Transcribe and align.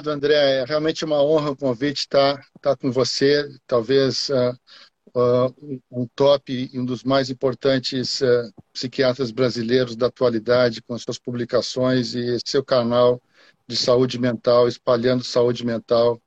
obrigado, 0.00 0.08
André. 0.08 0.34
É 0.34 0.64
realmente 0.64 1.04
uma 1.04 1.22
honra 1.22 1.50
o 1.50 1.56
convite 1.56 2.00
estar, 2.00 2.40
estar 2.56 2.76
com 2.76 2.90
você. 2.90 3.46
Talvez 3.66 4.30
uh, 4.30 4.56
uh, 5.14 5.80
um 5.90 6.06
top 6.14 6.70
e 6.72 6.78
um 6.78 6.84
dos 6.84 7.04
mais 7.04 7.30
importantes 7.30 8.20
uh, 8.20 8.52
psiquiatras 8.72 9.30
brasileiros 9.30 9.96
da 9.96 10.06
atualidade, 10.06 10.82
com 10.82 10.98
suas 10.98 11.18
publicações 11.18 12.14
e 12.14 12.38
seu 12.44 12.64
canal 12.64 13.20
de 13.66 13.76
saúde 13.76 14.18
mental, 14.18 14.66
espalhando 14.66 15.22
saúde 15.22 15.64
mental 15.64 16.20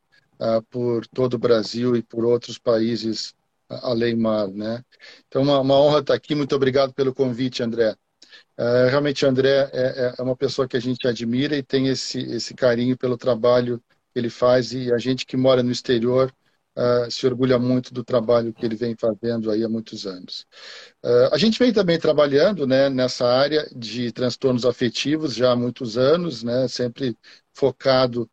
por 0.70 1.06
todo 1.08 1.36
o 1.36 1.40
Brasil 1.40 1.96
e 1.96 2.02
por 2.02 2.26
outros 2.26 2.58
países 2.58 3.34
além 3.70 4.16
mar, 4.16 4.48
né? 4.50 4.84
Então, 5.28 5.42
uma, 5.42 5.60
uma 5.60 5.80
honra 5.80 6.00
estar 6.00 6.14
aqui. 6.14 6.36
Muito 6.36 6.56
obrigado 6.56 6.94
pelo 6.94 7.14
convite, 7.14 7.64
André. 7.64 7.96
Uh, 8.58 8.88
realmente, 8.90 9.26
André 9.26 9.70
é, 9.74 10.14
é, 10.18 10.22
uma 10.22 10.36
pessoa 10.36 10.68
que 10.68 10.78
a 10.78 10.80
gente 10.80 11.08
admira 11.08 11.56
e 11.58 11.64
tem 11.64 11.88
esse, 11.88 12.20
esse 12.20 12.54
carinho 12.54 12.96
pelo 12.96 13.18
trabalho 13.18 13.82
que 14.14 14.20
ele 14.20 14.30
faz 14.30 14.74
e 14.74 14.94
a 14.94 14.98
gente 15.00 15.26
que 15.26 15.36
mora 15.36 15.64
no 15.64 15.72
exterior 15.72 16.32
uh, 16.78 17.10
se 17.10 17.26
orgulha 17.26 17.58
muito 17.58 17.92
do 17.92 18.04
trabalho 18.04 18.54
que 18.54 18.64
ele 18.64 18.76
vem 18.76 18.96
fazendo 18.96 19.50
aí 19.50 19.64
há 19.64 19.70
muitos 19.70 20.06
anos. 20.06 20.46
Uh, 21.04 21.34
a 21.34 21.38
gente 21.38 21.58
vem 21.58 21.74
também 21.74 21.98
trabalhando 21.98 22.68
né, 22.68 22.90
nessa 22.90 23.26
área 23.28 23.68
de 23.76 24.12
transtornos 24.12 24.66
afetivos 24.66 25.34
já 25.34 25.52
há 25.52 25.56
muitos 25.56 25.98
anos, 25.98 26.44
né, 26.44 26.68
sempre 26.68 27.18
focado 27.54 28.30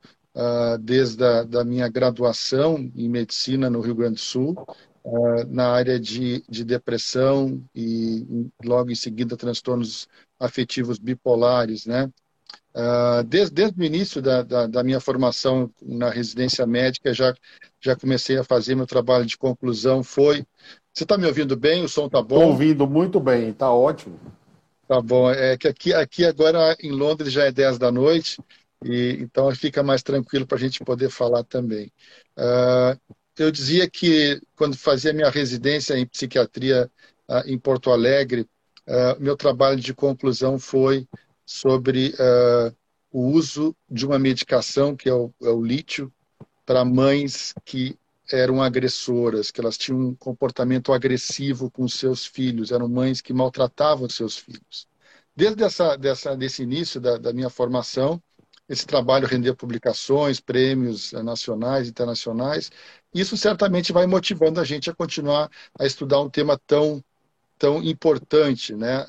desde 0.81 1.25
a 1.25 1.43
da 1.43 1.65
minha 1.65 1.89
graduação 1.89 2.77
em 2.95 3.09
medicina 3.09 3.69
no 3.69 3.81
Rio 3.81 3.97
Grande 3.97 4.15
do 4.15 4.21
Sul 4.21 4.55
uh, 5.05 5.45
na 5.49 5.71
área 5.71 5.99
de, 5.99 6.43
de 6.49 6.65
depressão 6.65 7.63
e 7.75 8.51
logo 8.65 8.91
em 8.91 8.95
seguida 8.95 9.37
transtornos 9.37 10.09
afetivos 10.39 10.99
bipolares, 10.99 11.87
né? 11.87 12.11
Uh, 12.73 13.25
desde, 13.25 13.53
desde 13.53 13.81
o 13.81 13.85
início 13.85 14.23
da, 14.23 14.43
da, 14.43 14.67
da, 14.69 14.85
minha 14.85 15.01
formação 15.01 15.69
na 15.83 16.09
residência 16.09 16.65
médica, 16.67 17.13
já, 17.13 17.35
já 17.81 17.97
comecei 17.97 18.39
a 18.39 18.45
fazer 18.45 18.77
meu 18.77 18.87
trabalho 18.87 19.27
de 19.27 19.37
conclusão. 19.37 20.05
Foi. 20.05 20.45
Você 20.93 21.03
está 21.03 21.19
me 21.19 21.27
ouvindo 21.27 21.57
bem? 21.57 21.83
O 21.83 21.89
som 21.89 22.07
está 22.07 22.23
bom? 22.23 22.37
Estou 22.37 22.51
ouvindo 22.51 22.87
muito 22.87 23.19
bem, 23.19 23.51
está 23.51 23.73
ótimo. 23.73 24.19
Tá 24.87 25.01
bom. 25.01 25.31
É 25.31 25.57
que 25.57 25.67
aqui, 25.67 25.93
aqui 25.93 26.25
agora 26.25 26.77
em 26.81 26.93
Londres 26.93 27.33
já 27.33 27.45
é 27.45 27.51
10 27.51 27.77
da 27.79 27.91
noite, 27.91 28.41
e 28.85 29.19
então 29.21 29.53
fica 29.55 29.83
mais 29.83 30.03
tranquilo 30.03 30.47
para 30.47 30.57
a 30.57 30.61
gente 30.61 30.85
poder 30.85 31.11
falar 31.11 31.43
também. 31.43 31.93
Uh, 32.39 32.99
eu 33.39 33.51
dizia 33.51 33.89
que 33.89 34.41
quando 34.57 34.77
fazia 34.77 35.13
minha 35.13 35.31
residência 35.31 35.97
em 35.99 36.07
psiquiatria 36.07 36.91
uh, 37.29 37.43
em 37.47 37.59
Porto 37.59 37.91
Alegre, 37.91 38.43
uh, 38.87 39.21
meu 39.21 39.37
trabalho 39.37 39.81
de 39.81 39.95
conclusão 39.95 40.59
foi 40.59 41.07
sobre 41.45 42.15
uh, 42.15 42.75
o 43.11 43.29
uso 43.29 43.75
de 43.89 44.07
uma 44.07 44.19
medicação 44.19 44.95
que 44.95 45.09
é 45.09 45.15
o, 45.15 45.33
é 45.43 45.49
o 45.49 45.63
lítio 45.63 46.13
para 46.65 46.85
mães 46.85 47.55
que 47.65 47.99
eram 48.33 48.63
agressoras, 48.63 49.51
que 49.51 49.61
elas 49.61 49.77
tinham 49.77 50.01
um 50.01 50.15
comportamento 50.15 50.93
agressivo 50.93 51.71
com 51.71 51.89
seus 51.89 52.25
filhos, 52.25 52.71
eram 52.71 52.89
mães 52.89 53.21
que 53.21 53.33
maltratavam 53.33 54.09
seus 54.09 54.37
filhos. 54.37 54.87
Desde 55.35 55.65
essa, 55.65 55.97
dessa, 55.97 56.37
desse 56.37 56.63
início 56.63 57.01
da, 57.01 57.17
da 57.17 57.33
minha 57.33 57.51
formação, 57.51 58.23
esse 58.71 58.87
trabalho 58.87 59.27
rendeu 59.27 59.55
publicações, 59.57 60.39
prêmios 60.39 61.11
nacionais, 61.13 61.89
internacionais. 61.89 62.71
Isso 63.13 63.37
certamente 63.37 63.93
vai 63.93 64.07
motivando 64.07 64.61
a 64.61 64.65
gente 64.65 64.89
a 64.89 64.95
continuar 64.95 65.51
a 65.77 65.85
estudar 65.85 66.21
um 66.21 66.31
tema 66.31 66.57
tão 66.67 67.03
tão 67.59 67.83
importante 67.83 68.75
né, 68.75 69.05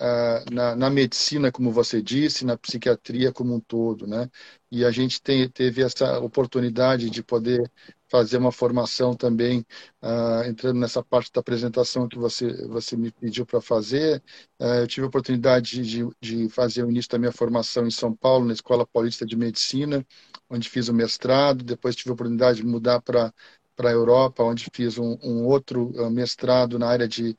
na, 0.52 0.76
na, 0.76 0.90
medicina, 0.90 1.54
como 1.54 1.72
você 1.72 2.02
disse, 2.02 2.44
na 2.44 2.58
psiquiatria 2.58 3.32
como 3.32 3.56
um 3.56 3.62
todo. 3.62 4.06
Né? 4.06 4.30
E 4.70 4.84
a 4.84 4.92
gente 4.92 5.22
tem, 5.22 5.48
teve 5.50 5.82
essa 5.82 6.20
oportunidade 6.20 7.10
de 7.10 7.24
poder 7.24 7.72
fazer 8.12 8.38
uma 8.38 8.52
formação 8.52 9.16
também, 9.16 9.66
uh, 10.04 10.44
entrando 10.46 10.78
nessa 10.80 11.02
parte 11.02 11.32
da 11.32 11.40
apresentação 11.40 12.10
que 12.10 12.20
você, 12.20 12.68
você 12.68 12.98
me 12.98 13.10
pediu 13.10 13.46
para 13.46 13.62
fazer. 13.62 14.22
Uh, 14.60 14.82
eu 14.82 14.88
tive 14.88 15.06
a 15.06 15.08
oportunidade 15.08 15.82
de, 15.82 16.06
de 16.20 16.50
fazer 16.50 16.84
o 16.84 16.92
início 16.92 17.10
da 17.10 17.18
minha 17.18 17.32
formação 17.32 17.88
em 17.88 17.92
São 17.92 18.14
Paulo, 18.14 18.46
na 18.46 18.52
Escola 18.54 18.86
Paulista 18.86 19.26
de 19.26 19.38
Medicina, 19.38 20.06
onde 20.50 20.70
fiz 20.70 20.90
o 20.90 20.94
mestrado. 20.94 21.64
Depois 21.64 21.96
tive 21.96 22.10
a 22.10 22.14
oportunidade 22.14 22.58
de 22.58 22.68
mudar 22.68 23.02
para 23.02 23.34
para 23.74 23.90
a 23.90 23.94
Europa, 23.94 24.44
onde 24.44 24.68
fiz 24.72 25.00
um, 25.00 25.18
um 25.24 25.46
outro 25.46 25.92
uh, 25.96 26.12
mestrado 26.12 26.78
na 26.78 26.88
área 26.88 27.08
de 27.08 27.36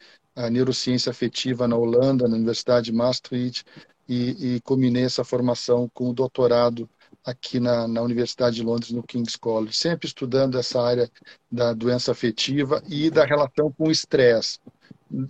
neurociência 0.51 1.11
afetiva 1.11 1.69
na 1.69 1.77
Holanda, 1.77 2.27
na 2.27 2.35
Universidade 2.37 2.87
de 2.87 2.93
Maastricht, 2.93 3.65
e, 4.09 4.57
e 4.57 4.61
combinei 4.63 5.05
essa 5.05 5.23
formação 5.23 5.91
com 5.93 6.09
o 6.09 6.15
doutorado 6.15 6.89
aqui 7.25 7.61
na, 7.61 7.87
na, 7.87 8.03
Universidade 8.03 8.57
de 8.57 8.63
Londres, 8.63 8.91
no 8.91 9.03
King's 9.03 9.37
College, 9.37 9.77
sempre 9.77 10.07
estudando 10.07 10.59
essa 10.59 10.81
área 10.81 11.11
da 11.51 11.73
doença 11.73 12.13
afetiva 12.13 12.83
e 12.89 13.11
da 13.11 13.25
relação 13.25 13.73
com 13.73 13.89
o 13.89 13.91
estresse. 13.91 14.59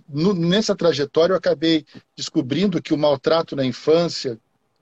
Nessa 0.09 0.75
trajetória, 0.75 1.33
eu 1.33 1.37
acabei 1.37 1.85
descobrindo 2.15 2.81
que 2.81 2.93
o 2.93 2.97
maltrato 2.97 3.55
na 3.55 3.65
infância 3.65 4.39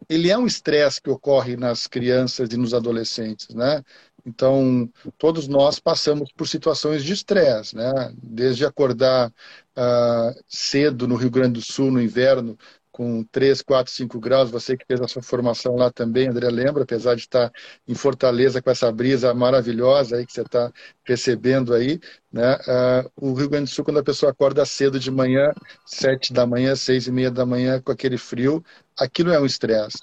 ele 0.10 0.30
é 0.30 0.38
um 0.38 0.46
estresse 0.46 1.02
que 1.02 1.10
ocorre 1.10 1.56
nas 1.56 1.88
crianças 1.88 2.50
e 2.52 2.58
nos 2.58 2.74
adolescentes, 2.74 3.50
né? 3.50 3.84
Então, 4.26 4.90
todos 5.18 5.48
nós 5.48 5.80
passamos 5.80 6.32
por 6.32 6.48
situações 6.48 7.04
de 7.04 7.14
estresse, 7.14 7.76
né? 7.76 8.14
Desde 8.22 8.66
acordar 8.66 9.30
uh, 9.30 10.44
cedo 10.48 11.08
no 11.08 11.16
Rio 11.16 11.32
Grande 11.32 11.54
do 11.54 11.62
Sul 11.62 11.92
no 11.92 12.02
inverno, 12.02 12.58
com 12.92 13.24
3, 13.32 13.62
4, 13.62 13.92
5 13.92 14.20
graus, 14.20 14.52
você 14.52 14.76
que 14.76 14.86
fez 14.86 15.00
a 15.02 15.08
sua 15.08 15.22
formação 15.22 15.76
lá 15.76 15.92
também, 15.92 16.28
André, 16.28 16.50
lembra, 16.50 16.84
apesar 16.84 17.16
de 17.16 17.22
estar 17.22 17.52
em 17.88 17.96
Fortaleza 17.96 18.62
com 18.62 18.70
essa 18.70 18.92
brisa 18.92 19.34
maravilhosa 19.34 20.18
aí 20.18 20.26
que 20.26 20.34
você 20.34 20.42
está 20.42 20.72
recebendo 21.06 21.74
aí, 21.74 22.00
né? 22.32 22.56
Uh, 22.56 23.32
o 23.32 23.34
Rio 23.34 23.50
Grande 23.50 23.66
do 23.66 23.74
Sul, 23.74 23.86
quando 23.86 24.00
a 24.00 24.04
pessoa 24.04 24.32
acorda 24.32 24.66
cedo 24.66 25.00
de 25.00 25.10
manhã, 25.10 25.52
7 25.86 26.34
da 26.34 26.46
manhã, 26.46 26.76
6 26.76 27.08
e 27.08 27.12
meia 27.12 27.32
da 27.32 27.46
manhã, 27.46 27.82
com 27.82 27.92
aquele 27.92 28.18
frio, 28.18 28.64
aquilo 28.98 29.32
é 29.32 29.40
um 29.40 29.46
estresse. 29.46 30.00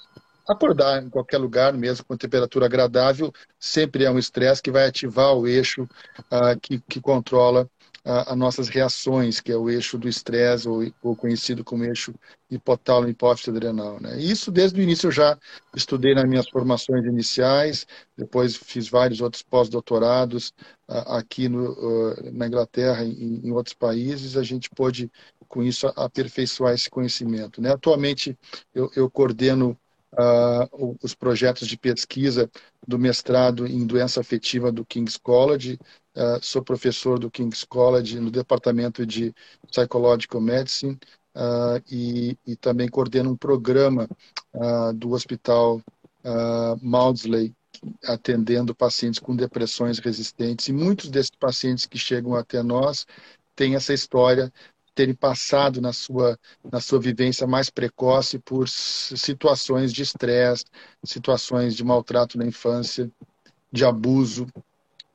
Acordar 0.47 1.03
em 1.03 1.09
qualquer 1.09 1.37
lugar, 1.37 1.73
mesmo 1.73 2.03
com 2.05 2.17
temperatura 2.17 2.65
agradável, 2.65 3.31
sempre 3.59 4.05
é 4.05 4.11
um 4.11 4.17
estresse 4.17 4.63
que 4.63 4.71
vai 4.71 4.87
ativar 4.87 5.35
o 5.35 5.47
eixo 5.47 5.83
uh, 5.83 6.59
que, 6.59 6.79
que 6.89 6.99
controla 6.99 7.69
as 8.09 8.35
nossas 8.35 8.69
reações, 8.69 9.39
que 9.39 9.51
é 9.51 9.55
o 9.55 9.69
eixo 9.69 9.97
do 9.97 10.09
estresse, 10.09 10.67
ou, 10.67 10.81
ou, 11.03 11.15
conhecido 11.15 11.63
como 11.63 11.83
eixo 11.83 12.13
hipotálamo 12.49 13.09
hipófise 13.09 13.51
adrenal. 13.51 13.99
Né? 13.99 14.19
Isso 14.19 14.51
desde 14.51 14.79
o 14.79 14.83
início 14.83 15.07
eu 15.07 15.11
já 15.11 15.37
estudei 15.75 16.15
nas 16.15 16.25
minhas 16.25 16.49
formações 16.49 17.05
iniciais, 17.05 17.85
depois 18.17 18.55
fiz 18.55 18.89
vários 18.89 19.21
outros 19.21 19.43
pós-doutorados 19.43 20.53
uh, 20.89 21.13
aqui 21.13 21.47
no, 21.47 21.71
uh, 21.73 22.31
na 22.31 22.47
Inglaterra 22.47 23.03
e 23.03 23.11
em, 23.11 23.47
em, 23.47 23.51
outros 23.51 23.75
países, 23.75 24.35
a 24.35 24.43
gente 24.43 24.71
pôde, 24.71 25.11
com 25.47 25.61
isso, 25.61 25.85
aperfeiçoar 25.95 26.73
esse 26.73 26.89
conhecimento. 26.89 27.61
Né? 27.61 27.71
Atualmente 27.71 28.35
eu, 28.73 28.89
eu 28.95 29.07
coordeno 29.09 29.77
uh, 30.13 30.97
os 31.03 31.13
projetos 31.13 31.67
de 31.67 31.77
pesquisa 31.77 32.49
do 32.87 32.97
mestrado 32.97 33.67
em 33.67 33.85
doença 33.85 34.19
afetiva 34.19 34.71
do 34.71 34.85
King's 34.85 35.17
College, 35.17 35.77
Uh, 36.19 36.37
sou 36.41 36.61
professor 36.61 37.17
do 37.17 37.31
King's 37.31 37.63
College 37.63 38.19
no 38.19 38.29
departamento 38.29 39.05
de 39.05 39.33
Psychological 39.71 40.41
Medicine 40.41 40.99
uh, 41.33 41.81
e, 41.89 42.37
e, 42.45 42.57
também 42.57 42.89
coordeno 42.89 43.31
um 43.31 43.37
programa 43.37 44.05
uh, 44.53 44.91
do 44.93 45.11
Hospital 45.11 45.81
Maudsley 46.81 47.55
atendendo 48.03 48.75
pacientes 48.75 49.19
com 49.21 49.33
depressões 49.33 49.97
resistentes. 49.99 50.67
E 50.67 50.73
muitos 50.73 51.09
desses 51.09 51.31
pacientes 51.31 51.85
que 51.85 51.97
chegam 51.97 52.35
até 52.35 52.61
nós 52.61 53.07
têm 53.55 53.75
essa 53.75 53.93
história 53.93 54.51
terem 54.93 55.15
passado 55.15 55.79
na 55.79 55.93
sua, 55.93 56.37
na 56.69 56.81
sua 56.81 56.99
vivência 56.99 57.47
mais 57.47 57.69
precoce 57.69 58.37
por 58.37 58.67
situações 58.67 59.93
de 59.93 60.03
estresse, 60.03 60.65
situações 61.05 61.73
de 61.73 61.85
maltrato 61.85 62.37
na 62.37 62.45
infância, 62.45 63.09
de 63.71 63.85
abuso, 63.85 64.45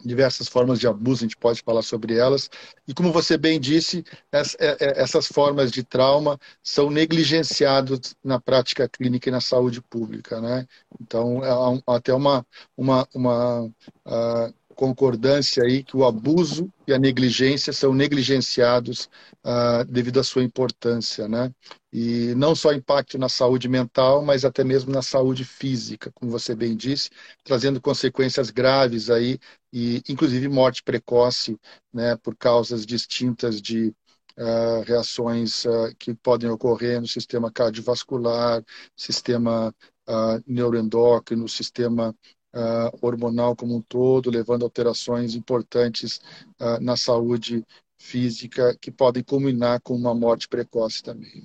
diversas 0.05 0.49
formas 0.49 0.79
de 0.79 0.87
abuso, 0.87 1.25
a 1.25 1.27
gente 1.27 1.37
pode 1.37 1.63
falar 1.63 1.83
sobre 1.83 2.17
elas. 2.17 2.51
E 2.87 2.95
como 2.95 3.13
você 3.13 3.37
bem 3.37 3.59
disse, 3.59 4.05
é, 4.33 4.41
é, 4.59 5.03
essas 5.03 5.27
formas 5.27 5.71
de 5.73 5.83
trauma 5.83 6.39
são 6.63 6.91
negligenciadas 6.91 8.15
na 8.23 8.41
prática 8.41 8.89
clínica 8.89 9.29
e 9.29 9.33
na 9.33 9.41
saúde 9.41 9.81
pública. 9.81 10.41
Né? 10.41 10.67
Então, 11.01 11.41
há 11.87 11.97
até 11.97 12.13
uma, 12.13 12.47
uma, 12.77 13.09
uma 13.15 13.65
uh, 13.65 14.55
concordância 14.75 15.63
aí 15.63 15.83
que 15.83 15.97
o 15.97 16.05
abuso 16.05 16.71
e 16.87 16.93
a 16.93 16.99
negligência 16.99 17.73
são 17.73 17.95
negligenciados 17.95 19.09
uh, 19.45 19.85
devido 19.89 20.21
à 20.21 20.25
sua 20.25 20.43
importância, 20.43 21.27
né? 21.29 21.53
E 21.93 22.35
não 22.35 22.55
só 22.55 22.73
impacto 22.73 23.17
na 23.19 23.29
saúde 23.29 23.69
mental, 23.69 24.25
mas 24.25 24.45
até 24.45 24.65
mesmo 24.65 24.93
na 24.93 25.03
saúde 25.03 25.45
física, 25.45 26.11
como 26.13 26.31
você 26.31 26.55
bem 26.55 26.77
disse, 26.77 27.09
trazendo 27.45 27.81
consequências 27.81 28.51
graves 28.51 29.09
aí 29.11 29.39
e 29.73 30.03
inclusive 30.09 30.49
morte 30.49 30.83
precoce, 30.83 31.59
né, 31.93 32.17
por 32.17 32.37
causas 32.37 32.85
distintas 32.85 33.63
de 33.63 33.95
Uh, 34.37 34.83
reações 34.85 35.65
uh, 35.65 35.95
que 35.97 36.13
podem 36.13 36.51
ocorrer 36.51 37.01
no 37.01 37.07
sistema 37.07 37.53
cardiovascular, 37.53 38.65
sistema 38.97 39.73
uh, 40.09 40.43
neuroendócrino, 40.45 41.49
sistema 41.49 42.13
uh, 42.55 42.97
hormonal 43.01 43.57
como 43.57 43.77
um 43.77 43.83
todo, 43.83 44.31
levando 44.31 44.65
alterações 44.65 45.35
importantes 45.35 46.21
uh, 46.61 46.81
na 46.81 46.97
saúde 46.97 47.65
física 47.99 48.77
que 48.81 48.91
podem 48.91 49.23
culminar 49.23 49.81
com 49.83 49.95
uma 49.95 50.15
morte 50.15 50.49
precoce 50.49 51.03
também. 51.03 51.43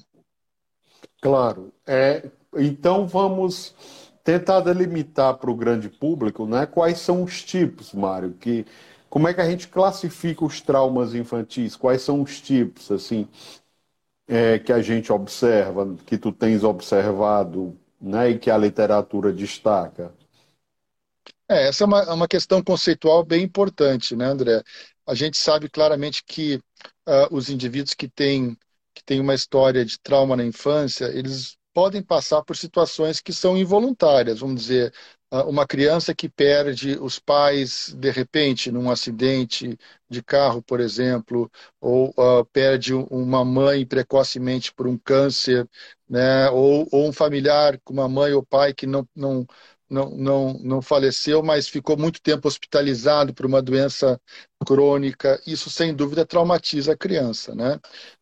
Claro. 1.22 1.72
É, 1.86 2.30
então 2.56 3.08
vamos 3.08 3.74
tentar 4.24 4.62
delimitar 4.62 5.36
para 5.36 5.50
o 5.50 5.56
grande 5.56 5.90
público 5.90 6.46
né, 6.46 6.66
quais 6.66 7.00
são 7.00 7.24
os 7.24 7.44
tipos, 7.44 7.94
Mário, 7.94 8.34
que 8.34 8.66
como 9.10 9.28
é 9.28 9.34
que 9.34 9.42
a 9.42 9.50
gente 9.50 9.68
classifica 9.68 10.46
os 10.46 10.62
traumas 10.62 11.16
infantis? 11.16 11.76
Quais 11.76 12.02
são 12.04 12.22
os 12.22 12.40
tipos, 12.40 12.92
assim, 12.92 13.28
é, 14.28 14.60
que 14.60 14.72
a 14.72 14.82
gente 14.82 15.12
observa, 15.12 15.96
que 16.06 16.18
tu 16.18 16.32
tens 16.32 16.64
observado, 16.64 17.76
né, 18.00 18.30
e 18.30 18.40
que 18.40 18.52
a 18.52 18.58
literatura 18.58 19.34
destaca? 19.34 20.14
É, 21.50 21.68
essa 21.68 21.84
é 21.84 21.88
uma, 21.88 22.00
é 22.04 22.12
uma 22.12 22.28
questão 22.28 22.64
conceitual 22.64 23.24
bem 23.24 23.44
importante, 23.44 24.16
né, 24.16 24.26
André? 24.26 24.62
A 25.08 25.16
gente 25.16 25.38
sabe 25.38 25.68
claramente 25.70 26.24
que 26.24 26.56
uh, 27.08 27.28
os 27.32 27.50
indivíduos 27.50 27.94
que 27.96 28.08
têm, 28.08 28.56
que 28.94 29.04
têm 29.04 29.20
uma 29.20 29.34
história 29.34 29.84
de 29.84 30.00
trauma 30.00 30.36
na 30.36 30.46
infância, 30.46 31.06
eles 31.06 31.58
podem 31.74 32.04
passar 32.04 32.44
por 32.44 32.56
situações 32.56 33.20
que 33.22 33.34
são 33.34 33.58
involuntárias, 33.58 34.40
vamos 34.40 34.62
dizer, 34.62 34.94
uma 35.48 35.66
criança 35.68 36.14
que 36.14 36.28
perde 36.28 36.98
os 37.00 37.20
pais 37.20 37.94
de 37.96 38.10
repente 38.10 38.72
num 38.72 38.90
acidente 38.90 39.78
de 40.10 40.24
carro, 40.24 40.62
por 40.64 40.80
exemplo, 40.80 41.50
ou 41.80 42.10
uh, 42.18 42.44
perde 42.52 42.94
uma 42.94 43.46
mãe 43.46 43.86
precocemente 43.86 44.74
por 44.74 44.88
um 44.88 44.98
câncer, 44.98 45.68
né? 46.10 46.50
ou, 46.50 46.88
ou 46.92 47.08
um 47.08 47.14
familiar 47.14 47.80
com 47.84 47.94
uma 47.94 48.10
mãe 48.10 48.34
ou 48.34 48.44
pai 48.44 48.74
que 48.74 48.88
não, 48.88 49.08
não, 49.16 49.46
não, 49.90 50.10
não, 50.12 50.54
não 50.62 50.82
faleceu, 50.82 51.42
mas 51.42 51.68
ficou 51.68 51.98
muito 51.98 52.22
tempo 52.22 52.48
hospitalizado 52.48 53.34
por 53.34 53.46
uma 53.46 53.62
doença 53.62 54.20
crônica. 54.66 55.42
Isso, 55.48 55.70
sem 55.70 55.94
dúvida, 55.96 56.26
traumatiza 56.26 56.94
a 56.94 56.98
criança. 56.98 57.56
Né? 57.56 57.80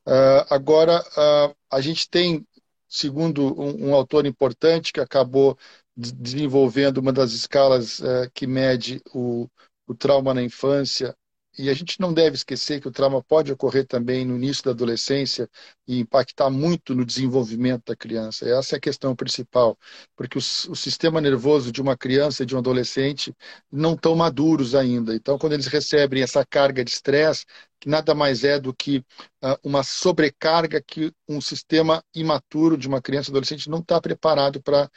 Uh, 0.07 0.45
agora, 0.49 1.01
uh, 1.01 1.55
a 1.69 1.81
gente 1.81 2.09
tem, 2.09 2.47
segundo 2.87 3.59
um, 3.59 3.89
um 3.89 3.95
autor 3.95 4.25
importante 4.25 4.93
que 4.93 4.99
acabou 4.99 5.57
desenvolvendo 5.95 6.99
uma 6.99 7.11
das 7.11 7.33
escalas 7.33 7.99
uh, 7.99 8.29
que 8.33 8.47
mede 8.47 9.01
o, 9.13 9.47
o 9.87 9.95
trauma 9.95 10.33
na 10.33 10.43
infância, 10.43 11.15
e 11.57 11.69
a 11.69 11.73
gente 11.73 11.99
não 11.99 12.13
deve 12.13 12.35
esquecer 12.35 12.79
que 12.79 12.87
o 12.87 12.91
trauma 12.91 13.23
pode 13.23 13.51
ocorrer 13.51 13.85
também 13.85 14.25
no 14.25 14.35
início 14.35 14.63
da 14.63 14.71
adolescência 14.71 15.49
e 15.87 15.99
impactar 15.99 16.49
muito 16.49 16.93
no 16.93 17.05
desenvolvimento 17.05 17.85
da 17.87 17.95
criança. 17.95 18.47
Essa 18.47 18.75
é 18.75 18.77
a 18.77 18.81
questão 18.81 19.15
principal, 19.15 19.77
porque 20.15 20.37
o, 20.37 20.39
o 20.39 20.75
sistema 20.75 21.19
nervoso 21.19 21.71
de 21.71 21.81
uma 21.81 21.97
criança 21.97 22.43
e 22.43 22.45
de 22.45 22.55
um 22.55 22.59
adolescente 22.59 23.35
não 23.71 23.93
estão 23.93 24.15
maduros 24.15 24.75
ainda. 24.75 25.15
Então, 25.15 25.37
quando 25.37 25.53
eles 25.53 25.67
recebem 25.67 26.21
essa 26.21 26.45
carga 26.45 26.83
de 26.83 26.91
estresse, 26.91 27.45
que 27.79 27.89
nada 27.89 28.15
mais 28.15 28.43
é 28.43 28.59
do 28.59 28.73
que 28.73 28.97
uh, 29.43 29.57
uma 29.63 29.83
sobrecarga 29.83 30.81
que 30.81 31.13
um 31.27 31.39
sistema 31.39 32.03
imaturo 32.13 32.77
de 32.77 32.87
uma 32.87 33.01
criança 33.01 33.31
adolescente 33.31 33.69
não 33.69 33.79
está 33.79 34.01
preparado 34.01 34.61
para 34.61 34.89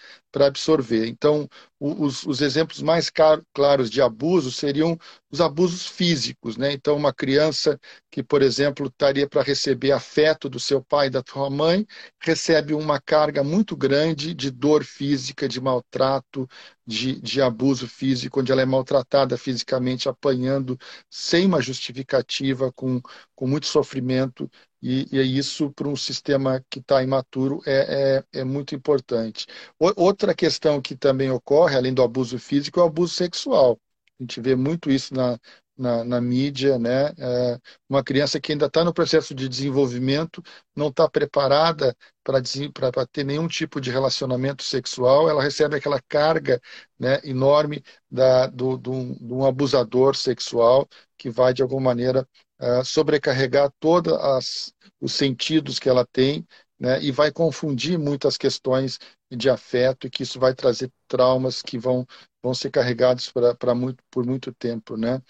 absorver. 0.46 1.06
Então, 1.06 1.48
o, 1.78 2.04
os, 2.04 2.24
os, 2.24 2.40
exemplos 2.40 2.80
mais 2.82 3.10
claros 3.52 3.90
de 3.90 4.00
abuso 4.00 4.50
seriam 4.50 4.98
os 5.30 5.40
abusos 5.40 5.86
físicos. 5.86 6.56
Né? 6.56 6.72
Então, 6.72 6.96
uma 6.96 7.12
criança 7.12 7.78
que, 8.10 8.22
por 8.22 8.42
exemplo, 8.42 8.86
estaria 8.86 9.28
para 9.28 9.42
receber 9.42 9.92
afeto 9.92 10.48
do 10.48 10.58
seu 10.58 10.82
pai 10.82 11.08
e 11.08 11.10
da 11.10 11.22
sua 11.26 11.50
mãe, 11.50 11.86
recebe 12.20 12.74
uma 12.74 13.00
carga 13.00 13.44
muito 13.44 13.76
grande 13.76 14.34
de 14.34 14.50
dor 14.50 14.84
física, 14.84 15.48
de 15.48 15.60
maltrato, 15.60 16.48
de, 16.86 17.20
de 17.20 17.40
abuso 17.42 17.86
físico, 17.88 18.40
onde 18.40 18.52
ela 18.52 18.62
é 18.62 18.66
maltratada 18.66 19.36
fisicamente, 19.38 20.08
apanhando 20.08 20.78
sem 21.08 21.46
uma 21.46 21.60
justificativa, 21.60 22.72
com, 22.72 23.00
com 23.34 23.46
muito 23.46 23.66
sofrimento, 23.66 24.50
e, 24.82 25.06
e 25.12 25.38
isso 25.38 25.70
para 25.72 25.88
um 25.88 25.96
sistema 25.96 26.64
que 26.70 26.78
está 26.78 27.02
imaturo 27.02 27.60
é, 27.66 28.22
é, 28.32 28.40
é, 28.40 28.44
muito 28.44 28.74
importante. 28.74 29.46
Outra 29.78 30.34
questão 30.34 30.80
que 30.80 30.96
também 30.96 31.30
ocorre, 31.30 31.76
além 31.76 31.92
do 31.94 32.02
abuso 32.02 32.38
físico, 32.38 32.80
é 32.80 32.82
o 32.82 32.86
abuso 32.86 33.14
sexual. 33.14 33.78
A 34.18 34.22
gente 34.22 34.40
vê 34.40 34.54
muito 34.56 34.90
isso 34.90 35.14
na, 35.14 35.38
na, 35.80 36.04
na 36.04 36.20
mídia, 36.20 36.78
né? 36.78 37.12
É 37.18 37.58
uma 37.88 38.04
criança 38.04 38.40
que 38.40 38.52
ainda 38.52 38.66
está 38.66 38.84
no 38.84 38.92
processo 38.92 39.34
de 39.34 39.48
desenvolvimento, 39.48 40.42
não 40.76 40.88
está 40.88 41.08
preparada 41.08 41.96
para 42.22 43.06
ter 43.06 43.24
nenhum 43.24 43.48
tipo 43.48 43.80
de 43.80 43.90
relacionamento 43.90 44.62
sexual, 44.62 45.28
ela 45.28 45.42
recebe 45.42 45.76
aquela 45.76 46.00
carga 46.08 46.60
né, 46.98 47.20
enorme 47.24 47.82
da, 48.10 48.46
do, 48.46 48.76
do, 48.76 49.14
de 49.14 49.32
um 49.32 49.44
abusador 49.44 50.14
sexual 50.14 50.88
que 51.16 51.30
vai, 51.30 51.52
de 51.52 51.62
alguma 51.62 51.80
maneira, 51.80 52.26
uh, 52.60 52.84
sobrecarregar 52.84 53.72
todos 53.80 54.12
os 55.00 55.12
sentidos 55.12 55.78
que 55.78 55.88
ela 55.88 56.06
tem 56.06 56.46
né, 56.78 57.02
e 57.02 57.10
vai 57.12 57.30
confundir 57.30 57.98
muitas 57.98 58.36
questões 58.38 58.98
de 59.30 59.50
afeto 59.50 60.06
e 60.06 60.10
que 60.10 60.22
isso 60.22 60.40
vai 60.40 60.54
trazer 60.54 60.90
traumas 61.06 61.62
que 61.62 61.78
vão, 61.78 62.06
vão 62.42 62.54
ser 62.54 62.70
carregados 62.70 63.32
pra, 63.58 63.74
muito, 63.74 64.02
por 64.10 64.24
muito 64.24 64.52
tempo. 64.52 64.96
Né? 64.96 65.22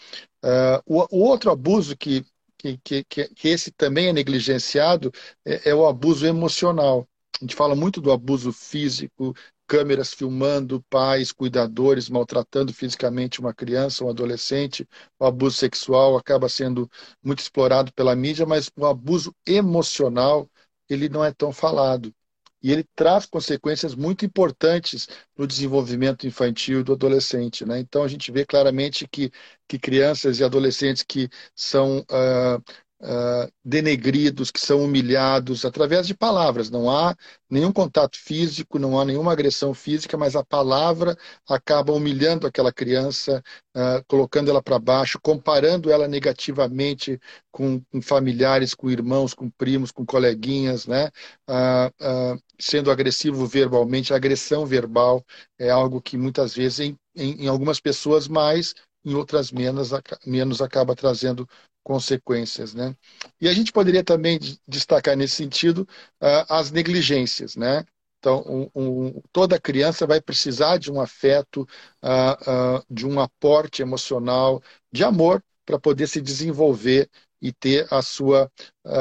Uh, 0.45 0.83
o, 0.87 1.19
o, 1.19 1.25
outro 1.25 1.51
abuso 1.51 1.97
que, 1.97 2.25
que, 2.59 2.79
que, 2.79 3.05
que, 3.05 3.49
esse 3.49 3.71
também 3.71 4.09
é 4.09 4.13
negligenciado 4.13 5.11
é, 5.45 5.71
é 5.71 5.75
o 5.75 5.87
abuso 5.87 6.27
emocional. 6.27 7.09
A 7.41 7.45
gente 7.45 7.55
fala 7.57 7.75
muito 7.75 8.01
do 8.01 8.13
abuso 8.13 8.53
físico, 8.53 9.35
câmeras 9.67 10.13
filmando 10.13 10.83
pais, 10.91 11.33
cuidadores 11.33 12.09
maltratando 12.09 12.73
fisicamente 12.73 13.41
uma 13.41 13.55
criança, 13.55 14.05
um 14.05 14.11
adolescente. 14.11 14.87
O 15.19 15.25
abuso 15.25 15.57
sexual 15.57 16.17
acaba 16.17 16.49
sendo 16.49 16.91
muito 17.23 17.41
explorado 17.41 17.93
pela 17.93 18.15
mídia, 18.17 18.45
mas 18.45 18.71
o 18.77 18.87
abuso 18.87 19.35
emocional 19.47 20.49
ele 20.89 21.09
não 21.09 21.25
é 21.25 21.33
tão 21.33 21.53
falado 21.53 22.13
e 22.63 22.73
ele 22.73 22.85
traz 22.95 23.27
consequências 23.27 23.95
muito 23.95 24.25
importantes 24.25 25.09
no 25.37 25.47
desenvolvimento 25.47 26.27
infantil 26.27 26.85
do 26.85 26.93
adolescente. 26.93 27.65
Né? 27.65 27.81
Então, 27.81 28.03
a 28.03 28.09
gente 28.09 28.31
vê 28.31 28.45
claramente 28.45 29.07
que, 29.09 29.31
que 29.67 29.79
crianças 29.79 30.39
e 30.39 30.45
adolescentes 30.45 31.03
que 31.03 31.29
são 31.55 32.01
uh, 32.01 32.63
uh, 33.01 33.51
denegridos, 33.65 34.51
que 34.51 34.61
são 34.61 34.85
humilhados 34.85 35.65
através 35.65 36.07
de 36.07 36.15
palavras. 36.15 36.71
Não 36.71 36.91
há 36.91 37.17
nenhum 37.49 37.73
contato 37.73 38.17
físico, 38.19 38.79
não 38.79 38.99
há 38.99 39.05
nenhuma 39.05 39.33
agressão 39.33 39.75
física, 39.75 40.17
mas 40.17 40.37
a 40.37 40.45
palavra 40.45 41.17
acaba 41.49 41.93
humilhando 41.93 42.47
aquela 42.47 42.73
criança, 42.73 43.43
uh, 43.77 44.05
colocando 44.07 44.51
ela 44.51 44.63
para 44.63 44.79
baixo, 44.79 45.19
comparando 45.21 45.91
ela 45.91 46.07
negativamente 46.07 47.19
com, 47.51 47.81
com, 47.91 48.03
familiares, 48.03 48.75
com 48.75 48.91
irmãos, 48.91 49.35
com 49.35 49.51
primos, 49.51 49.91
com 49.91 50.05
coleguinhas, 50.05 50.87
né? 50.87 51.11
Uh, 51.49 52.41
sendo 52.59 52.91
agressivo 52.91 53.47
verbalmente. 53.47 54.13
A 54.13 54.17
agressão 54.17 54.67
verbal 54.67 55.25
é 55.59 55.71
algo 55.71 56.01
que 56.01 56.17
muitas 56.17 56.55
vezes, 56.55 56.81
em, 56.81 56.97
em, 57.17 57.45
em 57.45 57.49
algumas 57.49 57.81
pessoas 57.81 58.29
mais, 58.29 58.75
em 59.05 59.15
outras 59.15 59.51
menos, 59.51 59.91
menos 60.27 60.61
acaba 60.61 60.95
trazendo 60.95 61.49
consequências. 61.91 62.73
Né? 62.73 62.95
E 63.41 63.49
a 63.49 63.53
gente 63.53 63.73
poderia 63.73 64.05
também 64.05 64.39
destacar 64.67 65.17
nesse 65.17 65.35
sentido 65.35 65.81
uh, 66.23 66.47
as 66.49 66.71
negligências. 66.71 67.57
Né? 67.57 67.85
Então, 68.21 68.45
um, 68.47 68.81
um, 68.81 69.23
toda 69.33 69.61
criança 69.61 70.07
vai 70.07 70.21
precisar 70.21 70.79
de 70.79 70.93
um 70.93 71.01
afeto, 71.01 71.67
uh, 72.01 72.79
uh, 72.79 72.85
de 72.89 73.05
um 73.05 73.19
aporte 73.19 73.83
emocional, 73.83 74.63
de 74.93 75.03
amor, 75.03 75.43
para 75.67 75.81
poder 75.81 76.07
se 76.07 76.21
desenvolver 76.21 77.11
e 77.43 77.53
ter 77.53 77.87
a 77.91 78.03
sua 78.03 78.51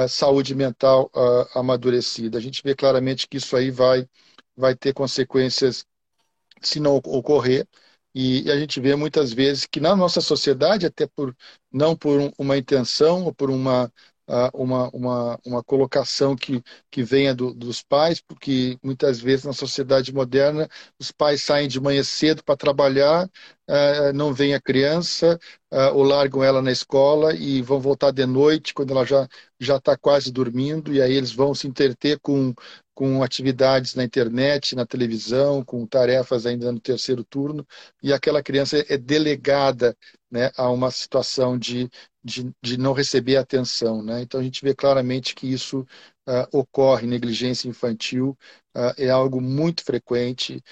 saúde 0.08 0.56
mental 0.56 1.12
amadurecida. 1.54 2.38
A 2.38 2.42
gente 2.42 2.62
vê 2.64 2.74
claramente 2.74 3.28
que 3.28 3.36
isso 3.36 3.54
aí 3.58 3.70
vai, 3.70 4.08
vai 4.56 4.76
ter 4.76 4.94
consequências 4.94 5.86
se 6.62 6.80
não 6.80 6.96
ocorrer. 6.96 7.68
E, 8.14 8.50
a 8.52 8.58
gente 8.60 8.80
vê 8.80 8.96
muitas 8.96 9.32
vezes 9.34 9.66
que 9.66 9.80
na 9.80 9.96
nossa 9.96 10.22
sociedade, 10.22 10.86
até 10.86 11.08
por 11.08 11.36
não 11.72 11.96
por 11.96 12.32
uma 12.38 12.58
intenção 12.58 13.24
ou 13.26 13.34
por 13.34 13.50
uma, 13.50 13.92
uma, 14.54 14.90
uma, 14.90 15.40
uma 15.46 15.64
colocação 15.64 16.36
que, 16.36 16.62
que 16.92 17.04
venha 17.04 17.34
do, 17.34 17.54
dos 17.54 17.82
pais, 17.82 18.22
porque 18.22 18.78
muitas 18.84 19.20
vezes 19.20 19.46
na 19.46 19.54
sociedade 19.54 20.14
moderna 20.14 20.68
os 21.00 21.12
pais 21.12 21.42
saem 21.44 21.68
de 21.68 21.80
manhã 21.80 22.04
cedo 22.04 22.44
para 22.44 22.56
trabalhar, 22.58 23.30
não 24.14 24.34
vem 24.34 24.54
a 24.54 24.62
criança, 24.62 25.40
ou 25.94 26.04
largam 26.04 26.44
ela 26.44 26.62
na 26.62 26.72
escola 26.72 27.34
e 27.36 27.62
vão 27.62 27.80
voltar 27.80 28.12
de 28.12 28.26
noite, 28.26 28.74
quando 28.74 28.92
ela 28.92 29.06
já 29.06 29.28
já 29.60 29.76
está 29.76 29.98
quase 29.98 30.32
dormindo, 30.32 30.94
e 30.94 31.02
aí 31.02 31.14
eles 31.14 31.34
vão 31.34 31.54
se 31.54 31.68
interter 31.68 32.18
com, 32.22 32.54
com 33.00 33.24
atividades 33.24 33.96
na 33.96 34.04
internet, 34.04 34.76
na 34.76 34.86
televisão, 34.86 35.64
com 35.64 35.88
tarefas 35.88 36.46
ainda 36.46 36.70
no 36.70 36.82
terceiro 36.82 37.24
turno, 37.24 37.66
e 38.04 38.12
aquela 38.12 38.44
criança 38.44 38.84
é 38.90 38.98
delegada 38.98 39.96
né, 40.30 40.52
a 40.58 40.70
uma 40.70 40.92
situação 40.92 41.58
de, 41.58 41.90
de, 42.22 42.54
de 42.62 42.78
não 42.78 42.92
receber 42.92 43.38
atenção. 43.38 44.04
Né? 44.04 44.22
Então 44.22 44.42
a 44.42 44.44
gente 44.44 44.62
vê 44.62 44.76
claramente 44.76 45.34
que 45.34 45.48
isso 45.48 45.88
ocorre 46.52 47.08
negligência 47.08 47.68
infantil, 47.68 48.38
é 48.98 49.10
algo 49.10 49.42
muito 49.42 49.84
frequente 49.84 50.64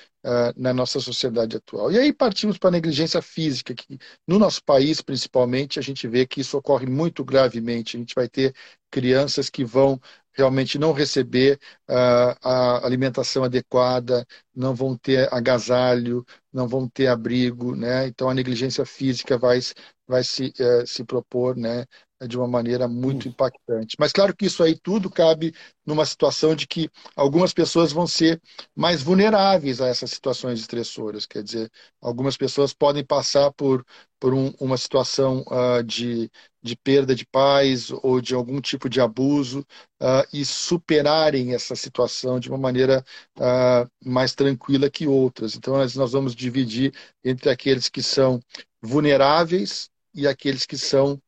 na 0.55 0.73
nossa 0.73 0.99
sociedade 0.99 1.57
atual. 1.57 1.91
E 1.91 1.97
aí 1.97 2.13
partimos 2.13 2.57
para 2.57 2.69
a 2.69 2.71
negligência 2.71 3.21
física, 3.21 3.73
que 3.73 3.97
no 4.27 4.37
nosso 4.37 4.63
país, 4.63 5.01
principalmente, 5.01 5.79
a 5.79 5.81
gente 5.81 6.07
vê 6.07 6.27
que 6.27 6.41
isso 6.41 6.57
ocorre 6.57 6.85
muito 6.85 7.23
gravemente. 7.25 7.97
A 7.97 7.99
gente 7.99 8.13
vai 8.13 8.27
ter 8.29 8.53
crianças 8.91 9.49
que 9.49 9.65
vão 9.65 9.99
realmente 10.37 10.77
não 10.77 10.93
receber 10.93 11.59
uh, 11.89 12.37
a 12.43 12.85
alimentação 12.85 13.43
adequada, 13.43 14.25
não 14.55 14.75
vão 14.75 14.95
ter 14.95 15.33
agasalho, 15.33 16.23
não 16.53 16.67
vão 16.67 16.87
ter 16.87 17.07
abrigo, 17.07 17.75
né? 17.75 18.07
Então 18.07 18.29
a 18.29 18.33
negligência 18.35 18.85
física 18.85 19.37
vai, 19.37 19.59
vai 20.07 20.23
se, 20.23 20.53
uh, 20.59 20.85
se 20.85 21.03
propor, 21.03 21.57
né? 21.57 21.85
De 22.25 22.37
uma 22.37 22.47
maneira 22.47 22.87
muito 22.87 23.27
impactante. 23.27 23.95
Mas 23.99 24.11
claro 24.11 24.35
que 24.35 24.45
isso 24.45 24.63
aí 24.63 24.75
tudo 24.75 25.09
cabe 25.09 25.53
numa 25.85 26.05
situação 26.05 26.55
de 26.55 26.65
que 26.65 26.89
algumas 27.15 27.53
pessoas 27.53 27.91
vão 27.91 28.07
ser 28.07 28.41
mais 28.75 29.03
vulneráveis 29.03 29.79
a 29.81 29.87
essas 29.87 30.11
situações 30.11 30.59
estressoras. 30.59 31.25
Quer 31.25 31.43
dizer, 31.43 31.71
algumas 32.01 32.35
pessoas 32.35 32.73
podem 32.73 33.05
passar 33.05 33.51
por, 33.53 33.85
por 34.19 34.33
um, 34.33 34.51
uma 34.59 34.77
situação 34.77 35.43
uh, 35.47 35.83
de, 35.83 36.31
de 36.61 36.75
perda 36.75 37.13
de 37.13 37.25
pais 37.25 37.91
ou 37.91 38.19
de 38.19 38.33
algum 38.33 38.59
tipo 38.59 38.89
de 38.89 38.99
abuso 38.99 39.59
uh, 40.01 40.25
e 40.33 40.43
superarem 40.43 41.53
essa 41.53 41.75
situação 41.75 42.39
de 42.39 42.49
uma 42.49 42.57
maneira 42.57 43.05
uh, 43.37 43.89
mais 44.03 44.33
tranquila 44.33 44.89
que 44.89 45.05
outras. 45.07 45.55
Então, 45.55 45.75
nós, 45.75 45.95
nós 45.95 46.11
vamos 46.13 46.35
dividir 46.35 46.93
entre 47.23 47.49
aqueles 47.49 47.89
que 47.89 48.01
são 48.01 48.39
vulneráveis 48.81 49.89
e 50.13 50.27
aqueles 50.27 50.65
que 50.65 50.77
são 50.77 51.21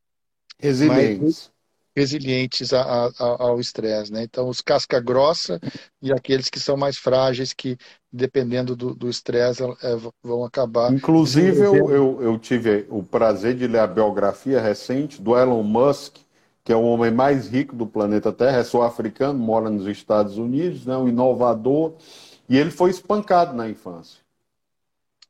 resilientes, 0.59 1.51
resilientes 1.95 2.73
a, 2.73 2.81
a, 2.81 3.11
ao 3.19 3.59
estresse. 3.59 4.11
Né? 4.11 4.23
Então, 4.23 4.47
os 4.49 4.61
casca 4.61 4.99
grossa 4.99 5.59
e 6.01 6.11
aqueles 6.11 6.49
que 6.49 6.59
são 6.59 6.77
mais 6.77 6.97
frágeis, 6.97 7.53
que 7.53 7.77
dependendo 8.11 8.75
do 8.75 9.09
estresse 9.09 9.63
é, 9.63 9.95
vão 10.23 10.43
acabar. 10.43 10.91
Inclusive, 10.91 11.59
eu, 11.59 11.89
eu, 11.89 12.21
eu 12.21 12.39
tive 12.39 12.85
o 12.89 13.03
prazer 13.03 13.55
de 13.55 13.67
ler 13.67 13.79
a 13.79 13.87
biografia 13.87 14.59
recente 14.59 15.21
do 15.21 15.37
Elon 15.37 15.63
Musk, 15.63 16.17
que 16.63 16.73
é 16.73 16.75
o 16.75 16.83
homem 16.83 17.11
mais 17.11 17.47
rico 17.47 17.75
do 17.75 17.87
planeta 17.87 18.31
Terra, 18.31 18.57
é 18.57 18.63
sul-africano, 18.63 19.39
mora 19.39 19.69
nos 19.69 19.87
Estados 19.87 20.37
Unidos, 20.37 20.85
né, 20.85 20.95
um 20.97 21.07
inovador, 21.07 21.93
e 22.47 22.57
ele 22.57 22.71
foi 22.71 22.89
espancado 22.89 23.55
na 23.55 23.69
infância. 23.69 24.19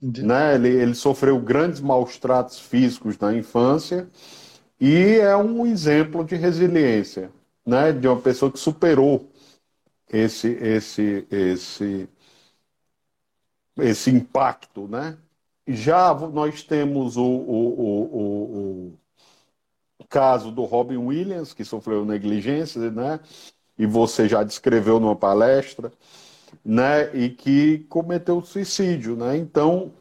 Né? 0.02 0.56
Ele, 0.56 0.70
ele 0.70 0.96
sofreu 0.96 1.40
grandes 1.40 1.82
maus 1.82 2.18
tratos 2.18 2.58
físicos 2.60 3.18
na 3.18 3.34
infância 3.34 4.08
e 4.80 5.20
é 5.20 5.36
um 5.36 5.66
exemplo 5.66 6.24
de 6.24 6.36
resiliência, 6.36 7.32
né? 7.66 7.92
De 7.92 8.08
uma 8.08 8.20
pessoa 8.22 8.52
que 8.52 8.60
superou 8.60 9.30
esse 10.10 10.48
esse 10.50 11.28
esse 11.30 12.10
esse 13.78 14.10
impacto, 14.10 14.88
né? 14.88 15.18
Já 15.68 16.14
nós 16.14 16.64
temos 16.64 17.18
o, 17.18 17.24
o, 17.24 17.70
o, 18.18 18.94
o, 20.00 20.06
caso 20.10 20.52
do 20.52 20.64
Robin 20.64 20.98
Williams, 20.98 21.54
que 21.54 21.64
sofreu 21.64 22.06
negligência, 22.06 22.90
né? 22.92 23.20
E 23.78 23.86
você 23.86 24.28
já 24.28 24.44
descreveu 24.44 25.00
numa 25.00 25.16
palestra, 25.16 25.92
né? 26.66 27.16
E 27.16 27.30
que 27.30 27.80
cometeu 27.90 28.42
suicídio, 28.44 29.16
né? 29.16 29.38
Então, 29.38 29.94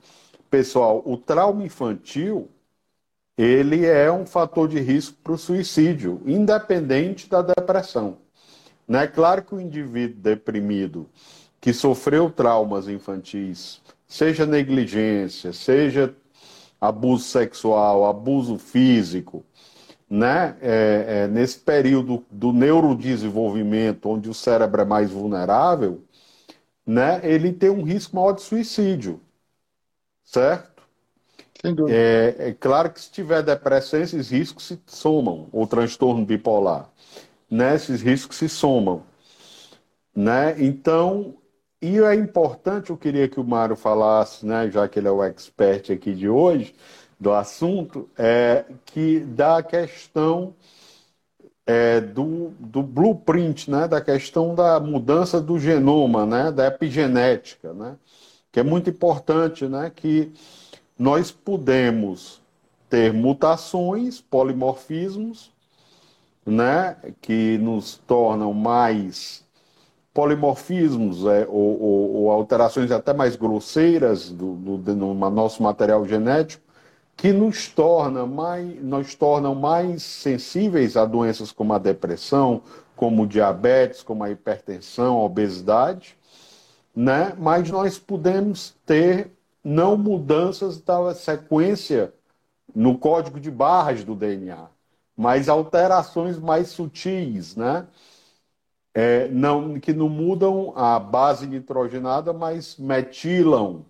pessoal, 0.51 1.03
o 1.05 1.17
trauma 1.17 1.65
infantil 1.65 2.49
ele 3.39 3.87
é 3.87 4.11
um 4.11 4.27
fator 4.27 4.69
de 4.69 4.81
risco 4.81 5.17
para 5.23 5.33
o 5.33 5.39
suicídio, 5.39 6.21
independente 6.27 7.31
da 7.31 7.41
depressão. 7.41 8.19
Né? 8.87 9.07
Claro 9.07 9.43
que 9.43 9.55
o 9.55 9.61
indivíduo 9.61 10.21
deprimido 10.21 11.09
que 11.61 11.73
sofreu 11.73 12.31
traumas 12.31 12.89
infantis, 12.89 13.81
seja 14.07 14.45
negligência, 14.45 15.53
seja 15.53 16.15
abuso 16.81 17.25
sexual, 17.25 18.07
abuso 18.07 18.59
físico, 18.59 19.45
né? 20.09 20.57
É, 20.63 21.05
é, 21.09 21.29
nesse 21.29 21.59
período 21.59 22.25
do 22.31 22.53
neurodesenvolvimento, 22.53 24.09
onde 24.09 24.29
o 24.29 24.35
cérebro 24.35 24.81
é 24.81 24.85
mais 24.85 25.11
vulnerável, 25.11 26.03
né? 26.87 27.21
ele 27.23 27.53
tem 27.53 27.69
um 27.69 27.83
risco 27.83 28.17
maior 28.17 28.33
de 28.33 28.43
suicídio, 28.43 29.21
certo? 30.25 30.78
É, 31.89 32.35
é, 32.39 32.53
claro 32.53 32.91
que 32.91 33.01
se 33.01 33.11
tiver 33.11 33.43
depressão, 33.43 34.01
esses 34.01 34.31
riscos 34.31 34.67
se 34.67 34.81
somam, 34.87 35.49
ou 35.53 35.67
transtorno 35.67 36.25
bipolar. 36.25 36.89
Né? 37.51 37.75
Esses 37.75 38.01
riscos 38.01 38.37
se 38.37 38.49
somam. 38.49 39.03
Né? 40.15 40.55
Então, 40.59 41.35
e 41.81 41.99
é 41.99 42.15
importante, 42.15 42.91
eu 42.91 42.97
queria 42.97 43.29
que 43.29 43.39
o 43.39 43.45
Mário 43.45 43.77
falasse, 43.77 44.45
né, 44.45 44.69
já 44.69 44.89
que 44.89 44.99
ele 44.99 45.07
é 45.07 45.11
o 45.11 45.23
expert 45.23 45.93
aqui 45.93 46.13
de 46.13 46.29
hoje, 46.29 46.75
do 47.21 47.33
assunto, 47.33 48.09
é 48.19 48.65
que 48.85 49.21
da 49.21 49.63
questão 49.63 50.55
é, 51.65 52.01
do, 52.01 52.51
do 52.59 52.83
blueprint, 52.83 53.71
né, 53.71 53.87
da 53.87 54.01
questão 54.01 54.55
da 54.57 54.81
mudança 54.81 55.41
do 55.41 55.59
genoma, 55.59 56.27
né, 56.27 56.51
da 56.51 56.67
epigenética, 56.67 57.73
né, 57.73 57.97
que 58.51 58.59
é 58.59 58.63
muito 58.65 58.91
importante, 58.91 59.67
né, 59.67 59.93
que 59.95 60.33
nós 60.99 61.31
podemos 61.31 62.41
ter 62.91 63.13
mutações, 63.13 64.21
polimorfismos, 64.21 65.53
né, 66.45 66.97
que 67.21 67.59
nos 67.59 67.99
tornam 68.07 68.53
mais 68.53 69.47
polimorfismos 70.15 71.25
é, 71.27 71.47
ou, 71.49 71.81
ou, 71.81 72.15
ou, 72.17 72.31
alterações 72.33 72.91
até 72.91 73.13
mais 73.13 73.37
grosseiras 73.37 74.31
do, 74.31 74.55
do, 74.55 74.95
no 74.97 75.15
nosso 75.31 75.63
material 75.63 76.05
genético, 76.05 76.65
que 77.17 77.33
nos, 77.33 77.69
torna 77.69 78.27
mais, 78.27 78.83
nos 78.83 79.15
tornam 79.15 79.55
mais 79.55 80.03
sensíveis 80.03 80.97
a 80.97 81.05
doenças 81.05 81.53
como 81.53 81.73
a 81.73 81.79
depressão, 81.79 82.63
como 82.97 83.29
diabetes, 83.29 84.03
como 84.03 84.25
a 84.25 84.31
hipertensão, 84.31 85.19
a 85.19 85.23
obesidade, 85.23 86.17
né? 86.95 87.33
mas 87.39 87.71
nós 87.71 87.97
podemos 87.97 88.75
ter 88.85 89.31
não 89.65 89.97
mudanças 89.97 90.81
da 90.81 91.15
sequência 91.15 92.13
no 92.75 92.99
código 92.99 93.41
de 93.41 93.51
barras 93.51 94.05
do 94.05 94.15
DNA, 94.15 94.69
mas 95.17 95.49
alterações 95.49 96.39
mais 96.39 96.69
sutis, 96.69 97.57
né? 97.57 97.87
É, 98.95 99.29
não, 99.29 99.79
que 99.79 99.93
não 99.93 100.09
mudam 100.09 100.73
a 100.77 100.99
base 100.99 101.47
nitrogenada, 101.47 102.33
mas 102.33 102.77
metilam, 102.77 103.85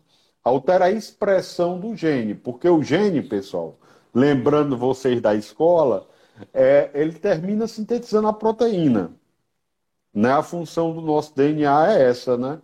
altera 0.45 0.87
a 0.87 0.91
expressão 0.91 1.81
do 1.81 1.97
gene, 1.97 2.35
porque 2.35 2.69
o 2.69 2.83
gene, 2.83 3.23
pessoal, 3.23 3.79
lembrando 4.15 4.77
vocês 4.77 5.21
da 5.21 5.35
escola, 5.35 6.07
é, 6.53 6.91
ele 6.95 7.13
termina 7.15 7.67
sintetizando 7.67 8.29
a 8.29 8.33
proteína. 8.33 9.13
Né? 10.13 10.33
A 10.33 10.43
função 10.43 10.93
do 10.95 11.01
nosso 11.01 11.35
DNA 11.35 11.93
é 11.93 12.03
essa, 12.11 12.37
né? 12.37 12.61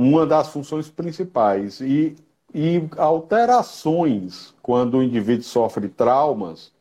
Uma 0.00 0.24
das 0.26 0.48
funções 0.48 0.88
principais. 0.88 1.80
E, 1.80 2.16
e 2.54 2.82
alterações 2.96 4.54
quando 4.62 4.98
o 4.98 5.02
indivíduo 5.02 5.44
sofre 5.44 5.88
traumas 5.88 6.72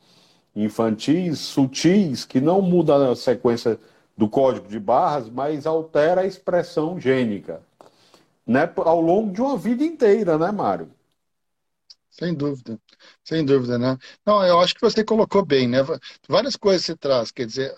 infantis, 0.55 1.39
sutis, 1.39 2.25
que 2.25 2.41
não 2.41 2.61
mudam 2.61 3.11
a 3.11 3.15
sequência 3.15 3.79
do 4.17 4.27
código 4.29 4.67
de 4.67 4.79
barras, 4.79 5.29
mas 5.29 5.65
altera 5.65 6.21
a 6.21 6.25
expressão 6.25 6.99
gênica. 6.99 7.61
Né, 8.47 8.71
ao 8.77 8.99
longo 8.99 9.31
de 9.31 9.41
uma 9.41 9.57
vida 9.57 9.83
inteira, 9.83 10.37
né, 10.37 10.51
Mário? 10.51 10.89
Sem 12.09 12.33
dúvida, 12.33 12.79
sem 13.23 13.45
dúvida, 13.45 13.77
né? 13.77 13.97
Não, 14.25 14.43
eu 14.43 14.59
acho 14.59 14.73
que 14.75 14.81
você 14.81 15.03
colocou 15.03 15.45
bem, 15.45 15.67
né? 15.67 15.77
Várias 16.27 16.55
coisas 16.55 16.85
se 16.85 16.95
traz, 16.95 17.31
quer 17.31 17.45
dizer, 17.45 17.71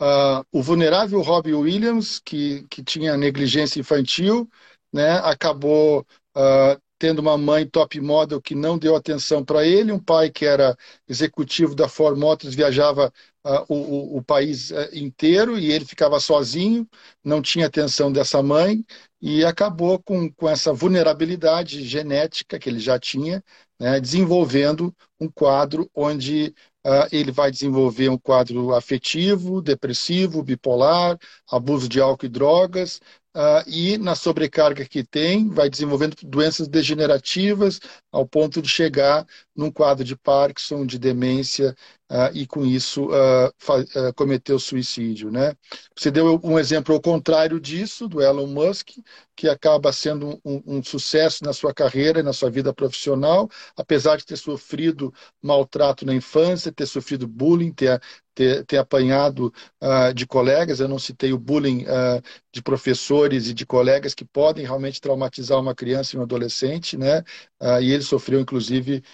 uh, 0.00 0.44
o 0.52 0.62
vulnerável 0.62 1.20
Robbie 1.22 1.54
Williams, 1.54 2.20
que, 2.20 2.64
que 2.68 2.84
tinha 2.84 3.16
negligência 3.16 3.80
infantil, 3.80 4.48
né, 4.92 5.18
acabou 5.18 6.06
uh, 6.36 6.80
tendo 6.98 7.20
uma 7.20 7.38
mãe 7.38 7.66
top 7.66 8.00
model 8.00 8.42
que 8.42 8.54
não 8.54 8.76
deu 8.76 8.96
atenção 8.96 9.44
para 9.44 9.64
ele, 9.64 9.92
um 9.92 10.00
pai 10.00 10.30
que 10.30 10.44
era 10.44 10.76
executivo 11.08 11.74
da 11.74 11.88
Ford 11.88 12.18
Motors, 12.18 12.54
viajava 12.54 13.12
uh, 13.44 13.64
o, 13.68 14.18
o, 14.18 14.22
país 14.22 14.70
uh, 14.70 14.88
inteiro 14.92 15.58
e 15.58 15.70
ele 15.70 15.84
ficava 15.84 16.18
sozinho, 16.18 16.88
não 17.24 17.40
tinha 17.40 17.66
atenção 17.66 18.10
dessa 18.10 18.42
mãe 18.42 18.84
e 19.20 19.44
acabou 19.44 20.00
com, 20.02 20.30
com 20.32 20.48
essa 20.48 20.72
vulnerabilidade 20.72 21.84
genética 21.84 22.58
que 22.58 22.68
ele 22.68 22.80
já 22.80 22.98
tinha, 22.98 23.42
né, 23.78 24.00
desenvolvendo 24.00 24.94
um 25.20 25.28
quadro 25.28 25.88
onde 25.94 26.54
Uh, 26.86 27.04
ele 27.12 27.30
vai 27.30 27.50
desenvolver 27.50 28.08
um 28.08 28.16
quadro 28.16 28.72
afetivo, 28.74 29.60
depressivo, 29.60 30.42
bipolar, 30.42 31.18
abuso 31.50 31.86
de 31.86 32.00
álcool 32.00 32.24
e 32.24 32.28
drogas, 32.30 33.00
Uh, 33.38 33.62
e 33.68 33.96
na 33.98 34.16
sobrecarga 34.16 34.84
que 34.84 35.04
tem, 35.04 35.48
vai 35.48 35.70
desenvolvendo 35.70 36.16
doenças 36.24 36.66
degenerativas 36.66 37.78
ao 38.10 38.26
ponto 38.26 38.60
de 38.60 38.68
chegar 38.68 39.24
num 39.54 39.70
quadro 39.70 40.02
de 40.02 40.16
Parkinson, 40.16 40.84
de 40.84 40.98
demência 40.98 41.72
uh, 42.10 42.30
e 42.34 42.46
com 42.46 42.64
isso 42.64 43.06
uh, 43.06 44.14
cometeu 44.14 44.58
suicídio. 44.58 45.30
Né? 45.30 45.54
Você 45.96 46.10
deu 46.10 46.40
um 46.42 46.58
exemplo 46.58 46.94
ao 46.94 47.00
contrário 47.00 47.60
disso, 47.60 48.08
do 48.08 48.22
Elon 48.22 48.46
Musk, 48.46 48.90
que 49.38 49.48
acaba 49.48 49.92
sendo 49.92 50.40
um, 50.44 50.62
um, 50.66 50.82
sucesso 50.82 51.44
na 51.44 51.52
sua 51.52 51.72
carreira 51.72 52.18
e 52.18 52.24
na 52.24 52.32
sua 52.32 52.50
vida 52.50 52.74
profissional, 52.74 53.48
apesar 53.76 54.16
de 54.16 54.26
ter 54.26 54.36
sofrido 54.36 55.14
maltrato 55.40 56.04
na 56.04 56.12
infância, 56.12 56.72
ter 56.72 56.86
sofrido 56.86 57.28
bullying, 57.28 57.72
ter, 57.72 58.00
ter, 58.34 58.64
ter 58.64 58.78
apanhado 58.78 59.52
uh, 59.80 60.12
de 60.12 60.26
colegas. 60.26 60.80
Eu 60.80 60.88
não 60.88 60.98
citei 60.98 61.32
o 61.32 61.38
bullying 61.38 61.84
uh, 61.84 62.20
de 62.52 62.60
professores 62.62 63.48
e 63.48 63.54
de 63.54 63.64
colegas 63.64 64.12
que 64.12 64.24
podem 64.24 64.64
realmente 64.64 65.00
traumatizar 65.00 65.60
uma 65.60 65.74
criança 65.74 66.16
e 66.16 66.18
um 66.18 66.22
adolescente, 66.22 66.96
né? 66.96 67.20
Uh, 67.60 67.80
e 67.80 67.92
ele 67.92 68.02
sofreu, 68.02 68.40
inclusive, 68.40 69.04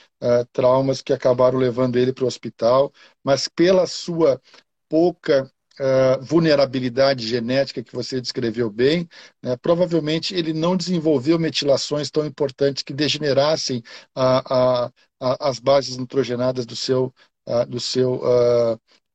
traumas 0.52 1.02
que 1.02 1.12
acabaram 1.12 1.58
levando 1.58 1.96
ele 1.96 2.12
para 2.12 2.24
o 2.24 2.26
hospital, 2.26 2.92
mas 3.22 3.48
pela 3.48 3.86
sua 3.86 4.40
pouca 4.88 5.50
uh, 5.80 6.22
vulnerabilidade 6.24 7.26
genética 7.26 7.82
que 7.82 7.94
você 7.94 8.20
descreveu 8.20 8.70
bem, 8.70 9.08
né, 9.42 9.56
provavelmente 9.56 10.34
ele 10.34 10.52
não 10.52 10.76
desenvolveu 10.76 11.38
metilações 11.38 12.10
tão 12.10 12.24
importantes 12.24 12.82
que 12.82 12.92
degenerassem 12.92 13.82
a, 14.14 14.84
a, 14.84 14.92
a, 15.20 15.48
as 15.48 15.58
bases 15.58 15.96
nitrogenadas 15.96 16.66
do 16.66 16.76
seu, 16.76 17.12
uh, 17.48 17.66
do 17.66 17.80
seu 17.80 18.20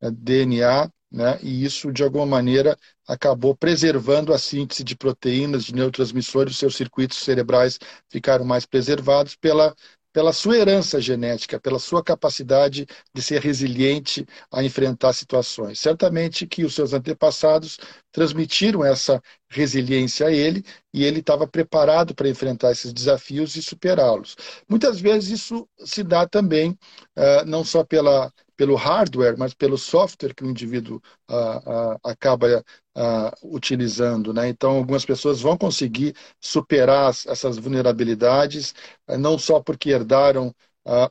DNA, 0.01 0.89
né, 1.11 1.39
e 1.41 1.65
isso, 1.65 1.91
de 1.91 2.03
alguma 2.03 2.25
maneira, 2.25 2.77
acabou 3.07 3.55
preservando 3.55 4.31
a 4.33 4.37
síntese 4.37 4.83
de 4.83 4.95
proteínas, 4.95 5.65
de 5.65 5.73
neurotransmissores, 5.73 6.53
os 6.53 6.59
seus 6.59 6.75
circuitos 6.75 7.17
cerebrais 7.17 7.79
ficaram 8.09 8.45
mais 8.45 8.65
preservados 8.65 9.35
pela 9.35 9.75
pela 10.11 10.33
sua 10.33 10.57
herança 10.57 10.99
genética, 10.99 11.59
pela 11.59 11.79
sua 11.79 12.03
capacidade 12.03 12.87
de 13.13 13.21
ser 13.21 13.41
resiliente 13.41 14.25
a 14.51 14.63
enfrentar 14.63 15.13
situações. 15.13 15.79
Certamente 15.79 16.47
que 16.47 16.63
os 16.63 16.73
seus 16.73 16.93
antepassados 16.93 17.77
transmitiram 18.11 18.83
essa 18.83 19.21
resiliência 19.49 20.27
a 20.27 20.31
ele 20.31 20.63
e 20.93 21.03
ele 21.03 21.19
estava 21.19 21.47
preparado 21.47 22.15
para 22.15 22.29
enfrentar 22.29 22.71
esses 22.71 22.91
desafios 22.91 23.55
e 23.55 23.61
superá-los. 23.61 24.35
Muitas 24.67 24.99
vezes 24.99 25.41
isso 25.41 25.67
se 25.85 26.03
dá 26.03 26.27
também 26.27 26.71
uh, 26.71 27.45
não 27.45 27.63
só 27.63 27.83
pela 27.83 28.31
pelo 28.59 28.75
hardware, 28.75 29.37
mas 29.37 29.53
pelo 29.53 29.77
software 29.77 30.33
que 30.33 30.43
o 30.43 30.49
indivíduo 30.49 31.01
uh, 31.31 31.93
uh, 31.93 31.99
acaba 32.03 32.61
uh, 32.93 33.55
utilizando. 33.55 34.33
Né? 34.33 34.49
Então, 34.49 34.71
algumas 34.71 35.05
pessoas 35.05 35.39
vão 35.39 35.57
conseguir 35.57 36.13
superar 36.41 37.09
essas 37.09 37.57
vulnerabilidades, 37.57 38.75
eh, 39.07 39.17
não 39.17 39.39
só 39.39 39.61
porque 39.61 39.91
herdaram 39.91 40.53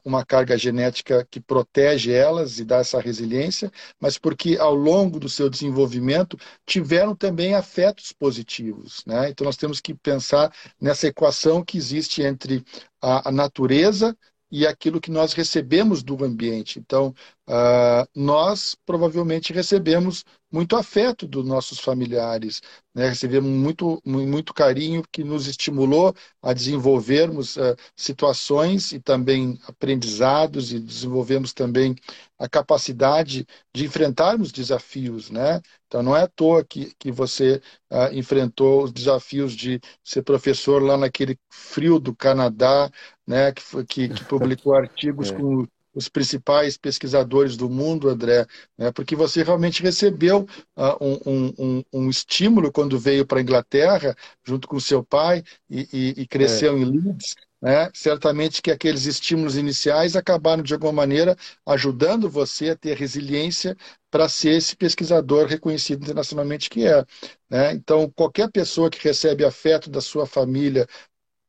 uma 0.05 0.25
carga 0.25 0.59
genética 0.59 1.25
que 1.31 1.41
protege 1.41 2.11
elas 2.11 2.59
e 2.59 2.65
dá 2.65 2.79
essa 2.79 3.01
resiliência, 3.01 3.71
mas 4.01 4.19
porque 4.19 4.57
ao 4.59 4.75
longo 4.75 5.21
do 5.21 5.29
seu 5.29 5.49
desenvolvimento 5.49 6.37
tiveram 6.67 7.15
também 7.15 7.55
afetos 7.55 8.11
positivos. 8.11 9.05
Né? 9.07 9.29
Então 9.31 9.45
nós 9.45 9.57
temos 9.57 9.81
que 9.81 9.95
pensar 9.95 10.53
nessa 10.81 11.07
equação 11.07 11.63
que 11.63 11.79
existe 11.79 12.23
entre 12.23 12.65
a, 13.01 13.31
natureza 13.31 14.17
e 14.51 14.67
aquilo 14.67 15.01
que 15.01 15.11
nós 15.11 15.33
recebemos 15.33 16.03
do 16.03 16.25
ambiente. 16.25 16.79
Então, 16.79 17.15
uh, 17.49 18.09
nós 18.15 18.77
provavelmente 18.87 19.53
recebemos 19.53 20.25
muito 20.51 20.77
afeto 20.77 21.27
dos 21.27 21.45
nossos 21.45 21.79
familiares, 21.79 22.63
né? 22.95 23.09
recebemos 23.11 23.51
muito, 23.51 24.01
muito 24.05 24.55
carinho 24.55 25.03
que 25.13 25.23
nos 25.23 25.47
estimulou 25.47 26.15
a 26.43 26.55
desenvolvermos 26.55 27.57
uh, 27.57 27.77
situações 27.95 28.93
e 28.93 29.01
também 29.01 29.59
aprendizados 29.67 30.73
e 30.73 30.81
desenvolvemos 30.81 31.53
também 31.53 31.95
a 32.39 32.49
capacidade 32.49 33.47
de 33.75 33.85
enfrentarmos 33.85 34.51
desafios. 34.51 35.31
Né? 35.31 35.61
Então, 35.87 36.03
não 36.03 36.17
é 36.17 36.23
à 36.23 36.29
toa 36.29 36.65
que, 36.65 36.95
que 36.99 37.13
você 37.13 37.61
uh, 37.91 38.15
enfrentou 38.15 38.85
os 38.85 38.93
desafios 38.93 39.53
de 39.53 39.81
ser 40.03 40.23
professor 40.23 40.83
lá 40.83 40.97
naquele 40.97 41.39
frio 41.51 41.99
do 41.99 42.15
Canadá, 42.15 42.91
né? 43.29 43.53
que, 43.53 43.85
que, 43.85 44.09
que 44.09 44.25
publicou 44.27 44.75
artigos 44.75 45.31
é. 45.31 45.35
com 45.35 45.67
os 45.95 46.09
principais 46.09 46.77
pesquisadores 46.77 47.57
do 47.57 47.69
mundo, 47.69 48.09
André, 48.09 48.47
né, 48.77 48.93
porque 48.93 49.17
você 49.17 49.43
realmente 49.43 49.83
recebeu 49.83 50.47
uh, 50.77 51.05
um, 51.05 51.53
um, 51.59 51.85
um, 51.93 52.09
estímulo 52.09 52.71
quando 52.71 52.99
veio 52.99 53.27
para 53.27 53.39
a 53.39 53.43
Inglaterra, 53.43 54.15
junto 54.45 54.69
com 54.69 54.79
seu 54.79 55.03
pai, 55.03 55.43
e, 55.69 55.89
e, 55.93 56.23
e 56.23 56.27
cresceu 56.27 56.77
é. 56.77 56.81
em 56.81 56.85
Leeds. 56.85 57.35
Né? 57.61 57.91
Certamente 57.93 58.63
que 58.63 58.71
aqueles 58.71 59.07
estímulos 59.07 59.57
iniciais 59.57 60.15
acabaram, 60.15 60.63
de 60.63 60.73
alguma 60.73 60.93
maneira, 60.93 61.37
ajudando 61.67 62.31
você 62.31 62.71
a 62.71 62.77
ter 62.77 62.97
resiliência 62.97 63.77
para 64.09 64.29
ser 64.29 64.51
esse 64.51 64.77
pesquisador 64.77 65.47
reconhecido 65.47 66.05
internacionalmente 66.05 66.71
que 66.71 66.87
é. 66.87 67.05
Né? 67.51 67.73
Então, 67.73 68.09
qualquer 68.15 68.49
pessoa 68.53 68.89
que 68.89 69.03
recebe 69.03 69.45
afeto 69.45 69.91
da 69.91 70.01
sua 70.01 70.25
família, 70.25 70.87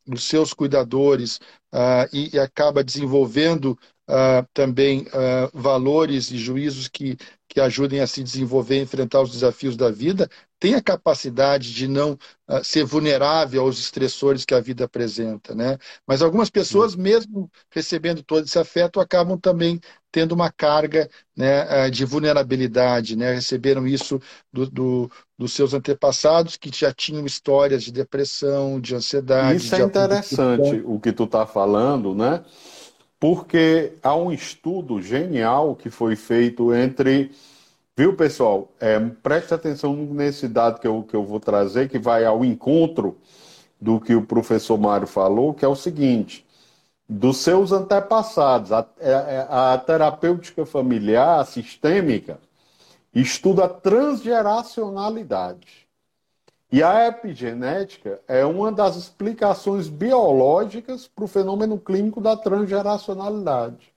dos 0.10 0.24
seus 0.24 0.54
cuidadores, 0.54 1.38
uh, 1.74 2.08
e, 2.12 2.36
e 2.36 2.40
acaba 2.40 2.84
desenvolvendo 2.84 3.78
uh, 4.10 4.46
também 4.54 5.02
uh, 5.04 5.50
valores 5.54 6.32
e 6.32 6.38
juízos 6.38 6.88
que, 6.88 7.18
que 7.48 7.60
ajudem 7.62 8.00
a 8.00 8.08
se 8.08 8.24
desenvolver 8.24 8.78
e 8.80 8.82
enfrentar 8.82 9.22
os 9.22 9.32
desafios 9.32 9.78
da 9.78 9.92
vida, 9.92 10.30
tem 10.60 10.76
a 10.76 10.82
capacidade 10.82 11.74
de 11.74 11.88
não 11.88 12.14
uh, 12.48 12.64
ser 12.64 12.84
vulnerável 12.84 13.62
aos 13.62 13.80
estressores 13.80 14.44
que 14.44 14.54
a 14.54 14.60
vida 14.60 14.86
apresenta. 14.86 15.56
Né? 15.56 15.78
Mas 16.06 16.22
algumas 16.22 16.50
pessoas, 16.50 16.96
mesmo 16.96 17.50
recebendo 17.72 18.22
todo 18.22 18.46
esse 18.46 18.60
afeto, 18.60 19.00
acabam 19.00 19.38
também 19.40 19.80
tendo 20.12 20.34
uma 20.34 20.52
carga 20.52 21.10
né, 21.36 21.90
de 21.90 22.04
vulnerabilidade. 22.04 23.16
Né? 23.16 23.34
Receberam 23.34 23.88
isso 23.88 24.20
do, 24.52 24.70
do, 24.70 25.12
dos 25.38 25.54
seus 25.54 25.74
antepassados 25.74 26.58
que 26.58 26.70
já 26.76 26.92
tinham 26.92 27.26
histórias 27.26 27.84
de 27.84 27.92
depressão, 27.92 28.82
de 28.82 28.96
ansiedade. 28.96 29.58
Isso 29.58 29.76
é 29.76 29.82
interessante 29.82 30.82
o 30.86 31.00
que 31.00 31.14
tu 31.14 31.24
está 31.24 31.46
falando, 31.46 32.14
né? 32.14 32.44
porque 33.20 33.94
há 34.02 34.16
um 34.16 34.32
estudo 34.32 35.02
genial 35.02 35.76
que 35.76 35.90
foi 35.90 36.16
feito 36.16 36.74
entre. 36.74 37.32
Viu, 38.00 38.16
pessoal? 38.16 38.72
É, 38.80 38.98
preste 38.98 39.54
atenção 39.54 39.94
nesse 39.94 40.48
dado 40.48 40.80
que 40.80 40.88
eu, 40.88 41.04
que 41.04 41.14
eu 41.14 41.26
vou 41.26 41.38
trazer, 41.38 41.90
que 41.90 42.00
vai 42.00 42.24
ao 42.24 42.46
encontro 42.46 43.18
do 43.78 44.00
que 44.00 44.16
o 44.16 44.26
professor 44.26 44.78
Mário 44.78 45.06
falou, 45.06 45.54
que 45.54 45.66
é 45.66 45.68
o 45.68 45.76
seguinte: 45.76 46.48
dos 47.10 47.40
seus 47.40 47.74
antepassados, 47.74 48.72
a, 48.72 48.80
a, 48.80 48.88
é, 49.02 49.12
é, 49.12 49.46
a 49.50 49.78
terapêutica 49.78 50.66
familiar, 50.66 51.46
sistêmica, 51.46 52.40
estuda 53.14 53.68
transgeracionalidade. 53.68 55.86
E 56.72 56.82
a 56.82 57.06
epigenética 57.06 58.22
é 58.30 58.46
uma 58.46 58.72
das 58.72 58.96
explicações 58.96 59.90
biológicas 59.90 61.06
para 61.06 61.26
o 61.26 61.28
fenômeno 61.28 61.78
clínico 61.78 62.22
da 62.22 62.38
transgeracionalidade. 62.38 63.89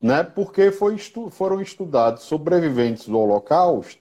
Né? 0.00 0.22
Porque 0.22 0.70
foi 0.70 0.94
estu 0.94 1.30
foram 1.30 1.60
estudados 1.60 2.22
sobreviventes 2.22 3.06
do 3.06 3.18
Holocausto 3.18 4.00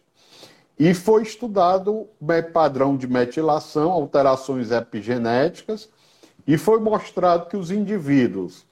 e 0.78 0.94
foi 0.94 1.24
estudado 1.24 2.08
padrão 2.54 2.96
de 2.96 3.06
metilação, 3.06 3.92
alterações 3.92 4.72
epigenéticas, 4.72 5.90
e 6.48 6.58
foi 6.58 6.80
mostrado 6.80 7.48
que 7.48 7.58
os 7.58 7.70
indivíduos 7.70 8.66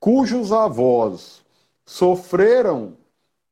cujos 0.00 0.52
avós 0.52 1.44
sofreram 1.84 2.96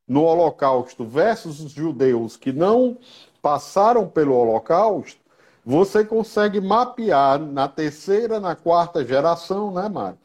no 0.06 0.22
Holocausto 0.22 1.04
versus 1.04 1.60
os 1.60 1.72
judeus 1.72 2.36
que 2.36 2.52
não 2.52 2.98
passaram 3.42 4.08
pelo 4.08 4.34
Holocausto, 4.34 5.20
você 5.64 6.04
consegue 6.04 6.60
mapear 6.60 7.40
na 7.40 7.66
terceira, 7.66 8.38
na 8.38 8.54
quarta 8.54 9.04
geração, 9.04 9.72
né, 9.72 9.88
Mário? 9.88 10.18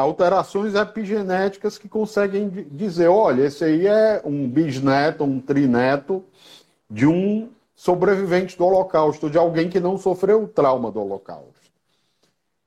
Alterações 0.00 0.74
epigenéticas 0.74 1.78
que 1.78 1.88
conseguem 1.88 2.48
dizer: 2.70 3.08
olha, 3.08 3.44
esse 3.44 3.64
aí 3.64 3.86
é 3.86 4.22
um 4.24 4.48
bisneto, 4.48 5.24
um 5.24 5.40
trineto 5.40 6.24
de 6.88 7.06
um 7.06 7.50
sobrevivente 7.74 8.58
do 8.58 8.64
Holocausto, 8.64 9.30
de 9.30 9.38
alguém 9.38 9.68
que 9.68 9.80
não 9.80 9.96
sofreu 9.96 10.44
o 10.44 10.48
trauma 10.48 10.90
do 10.90 11.00
Holocausto. 11.00 11.70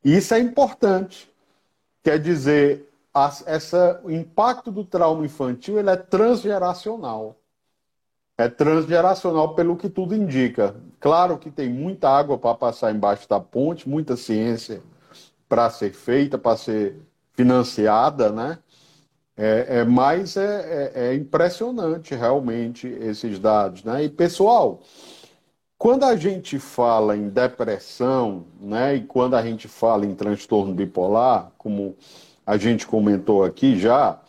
Isso 0.03 0.33
é 0.33 0.39
importante. 0.39 1.31
Quer 2.03 2.19
dizer, 2.19 2.89
essa, 3.45 4.01
o 4.03 4.11
impacto 4.11 4.71
do 4.71 4.83
trauma 4.83 5.25
infantil 5.25 5.79
ele 5.79 5.89
é 5.89 5.95
transgeracional 5.95 7.37
é 8.37 8.49
transgeracional 8.49 9.53
pelo 9.55 9.77
que 9.77 9.89
tudo 9.89 10.15
indica. 10.15 10.75
Claro 10.99 11.37
que 11.37 11.51
tem 11.51 11.69
muita 11.69 12.09
água 12.09 12.37
para 12.37 12.55
passar 12.55 12.91
embaixo 12.93 13.27
da 13.29 13.39
ponte, 13.39 13.87
muita 13.87 14.15
ciência 14.15 14.81
para 15.47 15.69
ser 15.69 15.93
feita, 15.93 16.37
para 16.37 16.57
ser 16.57 16.99
financiada, 17.33 18.31
né? 18.31 18.59
É, 19.35 19.79
é, 19.79 19.83
mas 19.83 20.37
é, 20.37 20.91
é, 20.95 21.07
é, 21.07 21.15
impressionante 21.15 22.13
realmente 22.13 22.87
esses 22.87 23.39
dados, 23.39 23.83
né? 23.83 24.03
E 24.03 24.09
pessoal, 24.09 24.81
quando 25.77 26.03
a 26.05 26.15
gente 26.15 26.59
fala 26.59 27.17
em 27.17 27.29
depressão, 27.29 28.45
né? 28.61 28.95
E 28.95 29.01
quando 29.05 29.35
a 29.35 29.41
gente 29.41 29.67
fala 29.67 30.05
em 30.05 30.15
transtorno 30.15 30.73
bipolar, 30.73 31.51
como 31.57 31.95
a 32.45 32.57
gente 32.57 32.85
comentou 32.87 33.43
aqui 33.43 33.77
já, 33.79 34.19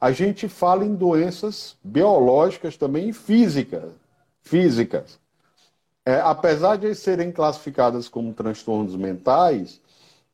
a 0.00 0.12
gente 0.12 0.48
fala 0.48 0.84
em 0.84 0.94
doenças 0.94 1.76
biológicas 1.84 2.76
também 2.76 3.12
físicas. 3.12 3.92
físicas. 4.42 5.18
É, 6.04 6.20
apesar 6.20 6.76
de 6.76 6.94
serem 6.94 7.32
classificadas 7.32 8.08
como 8.08 8.32
transtornos 8.32 8.96
mentais, 8.96 9.80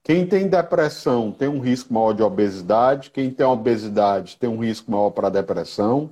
quem 0.03 0.27
tem 0.27 0.49
depressão 0.49 1.31
tem 1.31 1.49
um 1.49 1.61
risco 1.61 1.95
maior 1.95 2.13
de 2.13 2.23
obesidade, 2.23 3.11
quem 3.11 3.31
tem 3.31 3.47
obesidade 3.47 4.37
tem 4.37 4.51
um 4.51 4.59
risco 4.59 4.91
maior 4.91 5.11
para 5.11 5.29
depressão. 5.29 6.11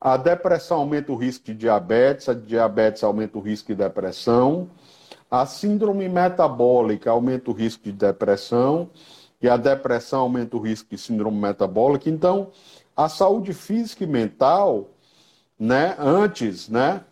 A 0.00 0.16
depressão 0.16 0.78
aumenta 0.78 1.12
o 1.12 1.16
risco 1.16 1.44
de 1.44 1.54
diabetes, 1.54 2.28
a 2.28 2.34
diabetes 2.34 3.04
aumenta 3.04 3.36
o 3.36 3.40
risco 3.40 3.68
de 3.68 3.74
depressão. 3.74 4.70
A 5.30 5.44
síndrome 5.44 6.08
metabólica 6.08 7.10
aumenta 7.10 7.50
o 7.50 7.54
risco 7.54 7.84
de 7.84 7.92
depressão 7.92 8.90
e 9.42 9.48
a 9.48 9.56
depressão 9.56 10.20
aumenta 10.20 10.56
o 10.56 10.60
risco 10.60 10.88
de 10.90 10.98
síndrome 10.98 11.38
metabólica. 11.38 12.08
Então, 12.08 12.50
a 12.96 13.08
saúde 13.08 13.52
física 13.52 14.04
e 14.04 14.06
mental, 14.06 14.88
né, 15.58 15.94
antes, 15.98 16.68
né, 16.68 17.04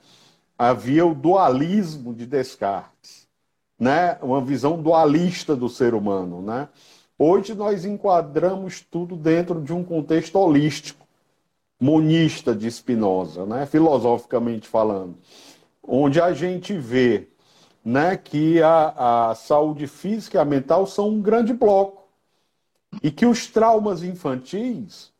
havia 0.56 1.06
o 1.06 1.14
dualismo 1.14 2.14
de 2.14 2.26
Descartes, 2.26 3.27
né? 3.78 4.18
uma 4.22 4.40
visão 4.40 4.80
dualista 4.80 5.54
do 5.54 5.68
ser 5.68 5.94
humano. 5.94 6.42
Né? 6.42 6.68
Hoje 7.18 7.54
nós 7.54 7.84
enquadramos 7.84 8.80
tudo 8.80 9.16
dentro 9.16 9.60
de 9.60 9.72
um 9.72 9.84
contexto 9.84 10.36
holístico, 10.36 11.06
monista 11.80 12.54
de 12.54 12.70
Spinoza, 12.70 13.46
né? 13.46 13.66
filosoficamente 13.66 14.66
falando, 14.66 15.16
onde 15.82 16.20
a 16.20 16.32
gente 16.32 16.76
vê 16.76 17.28
né, 17.84 18.16
que 18.16 18.60
a, 18.60 19.30
a 19.30 19.34
saúde 19.34 19.86
física 19.86 20.36
e 20.36 20.40
a 20.40 20.44
mental 20.44 20.86
são 20.86 21.08
um 21.08 21.22
grande 21.22 21.52
bloco 21.52 22.08
e 23.02 23.10
que 23.10 23.24
os 23.24 23.46
traumas 23.46 24.02
infantis 24.02 25.12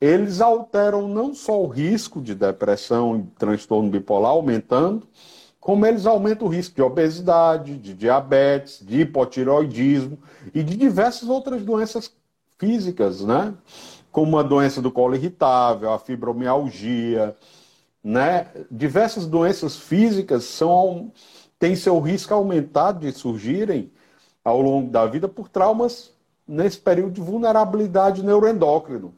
eles 0.00 0.40
alteram 0.40 1.08
não 1.08 1.34
só 1.34 1.60
o 1.62 1.66
risco 1.66 2.20
de 2.20 2.34
depressão 2.34 3.18
e 3.18 3.22
transtorno 3.38 3.90
bipolar 3.90 4.32
aumentando, 4.32 5.06
como 5.66 5.84
eles 5.84 6.06
aumentam 6.06 6.46
o 6.46 6.50
risco 6.50 6.76
de 6.76 6.80
obesidade, 6.80 7.76
de 7.76 7.92
diabetes, 7.92 8.78
de 8.86 9.00
hipotiroidismo 9.00 10.16
e 10.54 10.62
de 10.62 10.76
diversas 10.76 11.28
outras 11.28 11.60
doenças 11.64 12.08
físicas, 12.56 13.22
né? 13.22 13.52
Como 14.12 14.38
a 14.38 14.44
doença 14.44 14.80
do 14.80 14.92
colo 14.92 15.16
irritável, 15.16 15.92
a 15.92 15.98
fibromialgia, 15.98 17.36
né? 18.00 18.46
Diversas 18.70 19.26
doenças 19.26 19.76
físicas 19.76 20.44
são 20.44 21.10
têm 21.58 21.74
seu 21.74 21.98
risco 21.98 22.32
aumentado 22.32 23.00
de 23.00 23.10
surgirem 23.10 23.90
ao 24.44 24.62
longo 24.62 24.88
da 24.88 25.04
vida 25.04 25.26
por 25.26 25.48
traumas 25.48 26.12
nesse 26.46 26.78
período 26.78 27.10
de 27.10 27.20
vulnerabilidade 27.20 28.22
neuroendócrino 28.22 29.12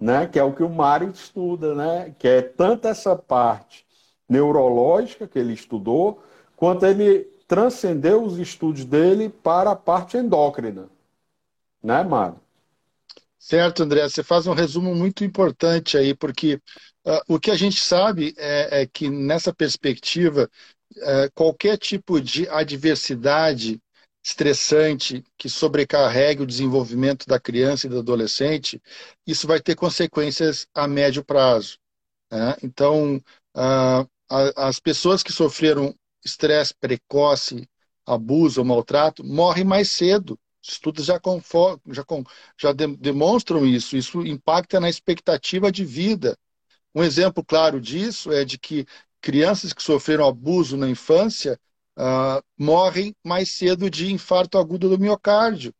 né? 0.00 0.26
Que 0.26 0.38
é 0.38 0.42
o 0.42 0.54
que 0.54 0.62
o 0.62 0.70
Mário 0.70 1.10
estuda, 1.10 1.74
né? 1.74 2.14
Que 2.18 2.28
é 2.28 2.40
tanto 2.40 2.88
essa 2.88 3.14
parte 3.14 3.89
neurológica 4.30 5.26
que 5.26 5.38
ele 5.38 5.52
estudou, 5.52 6.22
quanto 6.56 6.86
ele 6.86 7.24
transcendeu 7.48 8.22
os 8.22 8.38
estudos 8.38 8.84
dele 8.84 9.28
para 9.28 9.72
a 9.72 9.76
parte 9.76 10.16
endócrina, 10.16 10.88
né, 11.82 12.04
Mário? 12.04 12.38
Certo, 13.36 13.82
André. 13.82 14.08
Você 14.08 14.22
faz 14.22 14.46
um 14.46 14.52
resumo 14.52 14.94
muito 14.94 15.24
importante 15.24 15.96
aí, 15.96 16.14
porque 16.14 16.60
uh, 17.04 17.34
o 17.34 17.40
que 17.40 17.50
a 17.50 17.56
gente 17.56 17.82
sabe 17.82 18.34
é, 18.38 18.82
é 18.82 18.86
que 18.86 19.10
nessa 19.10 19.52
perspectiva 19.52 20.48
uh, 20.96 21.32
qualquer 21.34 21.76
tipo 21.76 22.20
de 22.20 22.48
adversidade 22.48 23.80
estressante 24.22 25.24
que 25.36 25.48
sobrecarregue 25.48 26.42
o 26.42 26.46
desenvolvimento 26.46 27.26
da 27.26 27.40
criança 27.40 27.86
e 27.86 27.90
do 27.90 27.98
adolescente, 27.98 28.80
isso 29.26 29.46
vai 29.46 29.58
ter 29.58 29.74
consequências 29.74 30.66
a 30.74 30.86
médio 30.86 31.24
prazo. 31.24 31.78
Né? 32.30 32.54
Então, 32.62 33.20
a, 34.30 34.68
as 34.68 34.78
pessoas 34.78 35.22
que 35.22 35.32
sofreram 35.32 35.94
estresse 36.24 36.74
precoce, 36.74 37.68
abuso 38.06 38.64
maltrato 38.64 39.24
morrem 39.24 39.64
mais 39.64 39.90
cedo. 39.90 40.38
Estudos 40.62 41.06
já, 41.06 41.18
já, 41.88 42.04
já 42.58 42.72
de, 42.72 42.86
demonstram 42.96 43.66
isso. 43.66 43.96
Isso 43.96 44.24
impacta 44.26 44.78
na 44.78 44.88
expectativa 44.88 45.72
de 45.72 45.84
vida. 45.84 46.36
Um 46.94 47.02
exemplo 47.02 47.44
claro 47.44 47.80
disso 47.80 48.32
é 48.32 48.44
de 48.44 48.58
que 48.58 48.86
crianças 49.20 49.72
que 49.72 49.82
sofreram 49.82 50.26
abuso 50.26 50.76
na 50.76 50.88
infância 50.88 51.58
uh, 51.98 52.42
morrem 52.58 53.14
mais 53.24 53.50
cedo 53.50 53.90
de 53.90 54.12
infarto 54.12 54.58
agudo 54.58 54.88
do 54.88 54.98
miocárdio. 54.98 55.72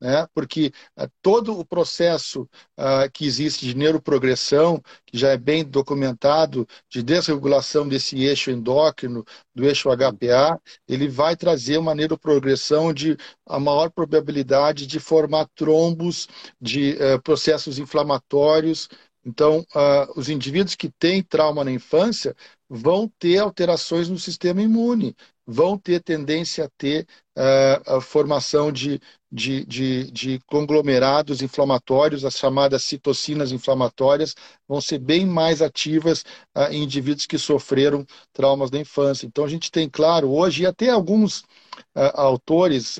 Né? 0.00 0.26
Porque 0.34 0.72
uh, 0.98 1.08
todo 1.22 1.58
o 1.58 1.64
processo 1.64 2.42
uh, 2.78 3.10
que 3.12 3.24
existe 3.24 3.64
de 3.64 3.74
neuroprogressão, 3.74 4.82
que 5.06 5.16
já 5.16 5.30
é 5.30 5.38
bem 5.38 5.64
documentado, 5.64 6.68
de 6.88 7.02
desregulação 7.02 7.88
desse 7.88 8.22
eixo 8.22 8.50
endócrino, 8.50 9.24
do 9.54 9.64
eixo 9.64 9.88
HPA, 9.88 10.60
ele 10.86 11.08
vai 11.08 11.34
trazer 11.34 11.78
uma 11.78 11.94
neuroprogressão 11.94 12.92
de 12.92 13.16
a 13.46 13.58
maior 13.58 13.90
probabilidade 13.90 14.86
de 14.86 15.00
formar 15.00 15.48
trombos, 15.54 16.28
de 16.60 16.92
uh, 16.92 17.20
processos 17.22 17.78
inflamatórios. 17.78 18.88
Então, 19.28 19.66
os 20.14 20.28
indivíduos 20.28 20.76
que 20.76 20.88
têm 20.88 21.20
trauma 21.20 21.64
na 21.64 21.72
infância 21.72 22.32
vão 22.68 23.10
ter 23.18 23.38
alterações 23.38 24.08
no 24.08 24.20
sistema 24.20 24.62
imune 24.62 25.16
vão 25.46 25.78
ter 25.78 26.02
tendência 26.02 26.64
a 26.64 26.68
ter 26.76 27.06
uh, 27.36 27.96
a 27.96 28.00
formação 28.00 28.72
de, 28.72 29.00
de, 29.30 29.64
de, 29.64 30.10
de, 30.10 30.40
conglomerados 30.46 31.40
inflamatórios, 31.40 32.24
as 32.24 32.34
chamadas 32.34 32.82
citocinas 32.82 33.52
inflamatórias, 33.52 34.34
vão 34.66 34.80
ser 34.80 34.98
bem 34.98 35.24
mais 35.24 35.62
ativas 35.62 36.22
uh, 36.56 36.72
em 36.72 36.82
indivíduos 36.82 37.26
que 37.26 37.38
sofreram 37.38 38.04
traumas 38.32 38.70
da 38.70 38.78
infância. 38.78 39.26
Então, 39.26 39.44
a 39.44 39.48
gente 39.48 39.70
tem, 39.70 39.88
claro, 39.88 40.32
hoje, 40.32 40.64
e 40.64 40.66
até 40.66 40.90
alguns 40.90 41.40
uh, 41.40 42.12
autores 42.14 42.98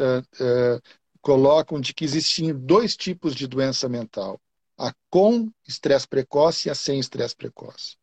colocam 1.20 1.80
de 1.80 1.92
que 1.92 2.04
existem 2.04 2.54
dois 2.54 2.96
tipos 2.96 3.34
de 3.34 3.48
doença 3.48 3.88
mental. 3.88 4.38
A 4.78 4.92
com 5.10 5.50
estresse 5.66 6.06
precoce 6.06 6.68
e 6.68 6.70
a 6.70 6.74
sem 6.74 7.00
estresse 7.00 7.34
precoce. 7.34 7.96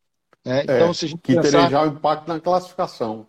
Né? 0.43 0.63
Então, 0.63 0.89
é, 0.89 0.93
se 0.93 1.05
a 1.05 1.07
gente 1.07 1.21
que 1.21 1.35
pensar... 1.35 1.69
já 1.69 1.83
o 1.83 1.87
impacto 1.87 2.27
na 2.27 2.39
classificação 2.39 3.27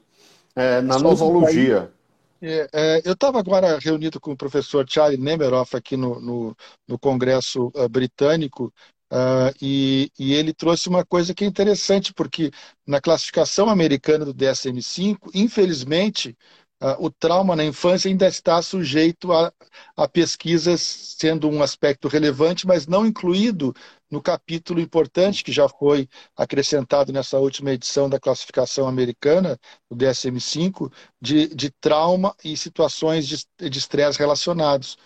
é, 0.57 0.81
na 0.81 0.99
nosologia. 0.99 1.93
É, 2.40 2.69
é, 2.73 3.03
eu 3.05 3.14
estava 3.14 3.38
agora 3.38 3.79
reunido 3.79 4.21
com 4.21 4.33
o 4.33 4.37
professor 4.37 4.85
Charlie 4.88 5.21
Nemeroff 5.21 5.75
aqui 5.75 5.97
no, 5.97 6.21
no, 6.21 6.57
no 6.87 6.99
Congresso 6.99 7.73
uh, 7.75 7.88
Britânico 7.88 8.73
uh, 9.11 9.55
e, 9.62 10.11
e, 10.19 10.35
ele 10.35 10.53
trouxe 10.53 10.88
uma 10.88 11.07
coisa 11.07 11.33
que 11.33 11.45
é 11.45 11.47
interessante, 11.47 12.12
porque 12.12 12.51
na 12.87 13.01
classificação 13.01 13.71
americana 13.71 14.27
do 14.27 14.35
DSM-5, 14.35 15.31
infelizmente, 15.33 16.37
uh, 16.83 16.97
o 16.99 17.11
trauma 17.11 17.57
na 17.57 17.64
infância 17.64 18.11
ainda 18.11 18.29
está 18.29 18.61
sujeito 18.61 19.33
a, 19.33 19.51
a 19.97 20.07
pesquisas 20.07 20.83
sendo 20.83 21.49
um 21.49 21.62
aspecto 21.62 22.09
relevante, 22.09 22.67
mas 22.67 22.87
não 22.87 23.07
incluído 23.07 23.75
no 24.14 24.22
capítulo 24.22 24.81
importante 24.81 25.42
que 25.42 25.50
já 25.50 25.68
foi 25.68 26.09
acrescentado 26.37 27.12
nessa 27.12 27.38
última 27.40 27.72
edição 27.72 28.09
da 28.09 28.20
classificação 28.20 28.87
americana, 28.87 29.59
o 29.90 29.96
DSM-5, 29.96 30.90
de, 31.20 31.48
de 31.48 31.70
trauma 31.81 32.35
e 32.44 32.57
situações 32.57 33.27
de 33.27 33.79
estresse 33.79 34.18
relacionados. 34.18 34.96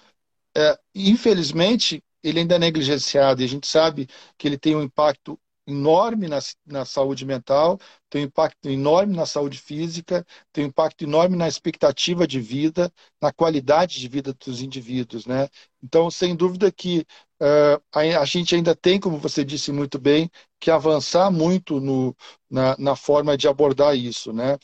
É, 0.55 0.79
infelizmente, 0.95 2.03
ele 2.23 2.41
ainda 2.41 2.57
é 2.57 2.59
negligenciado 2.59 3.41
e 3.41 3.45
a 3.47 3.49
gente 3.49 3.67
sabe 3.67 4.09
que 4.37 4.47
ele 4.47 4.59
tem 4.59 4.77
um 4.77 4.83
impacto 4.83 5.41
enorme 5.67 6.29
na, 6.29 6.39
na 6.67 6.85
saúde 6.85 7.25
mental, 7.25 7.79
tem 8.11 8.23
um 8.23 8.25
impacto 8.27 8.69
enorme 8.69 9.15
na 9.17 9.27
saúde 9.27 9.59
física, 9.59 10.27
tem 10.53 10.65
um 10.65 10.69
impacto 10.69 11.03
enorme 11.03 11.37
na 11.37 11.49
expectativa 11.49 12.27
de 12.27 12.41
vida, 12.41 12.93
na 13.21 13.33
qualidade 13.33 14.01
de 14.01 14.09
vida 14.09 14.35
dos 14.35 14.63
indivíduos. 14.63 15.27
Né? 15.27 15.49
Então, 15.83 16.11
sem 16.11 16.35
dúvida 16.35 16.73
que 16.73 17.07
uh, 17.41 17.83
a, 17.93 18.25
gente 18.25 18.55
ainda 18.55 18.75
tem, 18.75 18.99
como 18.99 19.19
você 19.19 19.45
disse 19.45 19.73
muito 19.73 19.99
bem, 19.99 20.31
que 20.61 20.71
avançar 20.71 21.31
muito 21.31 21.81
no, 21.81 22.17
na, 22.51 22.77
na 22.79 22.97
forma 22.97 23.37
de 23.37 23.49
abordar 23.49 23.97
isso. 23.97 24.33
Né? 24.33 24.55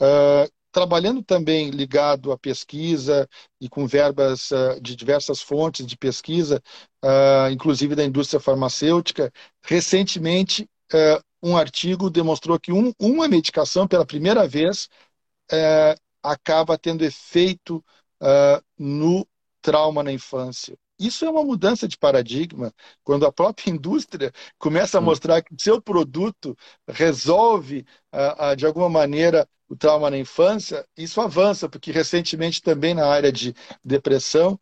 Uh, 0.00 0.50
trabalhando 0.72 1.22
também 1.22 1.70
ligado 1.70 2.32
à 2.32 2.38
pesquisa 2.38 3.28
e 3.60 3.68
com 3.68 3.86
verbas 3.86 4.50
uh, 4.50 4.80
de 4.80 4.96
diversas 4.96 5.40
fontes 5.40 5.86
de 5.86 5.96
pesquisa, 5.96 6.62
inclusive 7.52 7.94
da 7.94 8.04
indústria 8.04 8.40
farmacêutica, 8.40 9.30
recentemente 9.62 10.68
um 11.42 11.54
artigo 11.56 12.08
demonstrou 12.08 12.58
que 12.58 12.72
um, 12.72 12.92
uma 12.98 13.28
medicação, 13.28 13.86
pela 13.86 14.06
primeira 14.06 14.48
vez, 14.48 14.88
acaba 16.22 16.78
tendo 16.78 17.04
efeito 17.04 17.84
no 18.78 19.26
trauma 19.60 20.02
na 20.02 20.12
infância. 20.12 20.76
Isso 21.06 21.24
é 21.24 21.30
uma 21.30 21.44
mudança 21.44 21.86
de 21.86 21.98
paradigma. 21.98 22.72
Quando 23.02 23.26
a 23.26 23.32
própria 23.32 23.70
indústria 23.72 24.32
começa 24.58 24.98
a 24.98 25.00
mostrar 25.00 25.42
que 25.42 25.54
seu 25.58 25.80
produto 25.80 26.56
resolve, 26.88 27.84
de 28.56 28.66
alguma 28.66 28.88
maneira, 28.88 29.48
o 29.68 29.76
trauma 29.76 30.10
na 30.10 30.18
infância, 30.18 30.86
isso 30.96 31.20
avança, 31.20 31.68
porque 31.68 31.90
recentemente 31.90 32.62
também 32.62 32.94
na 32.94 33.06
área 33.06 33.32
de 33.32 33.54
depressão, 33.84 34.58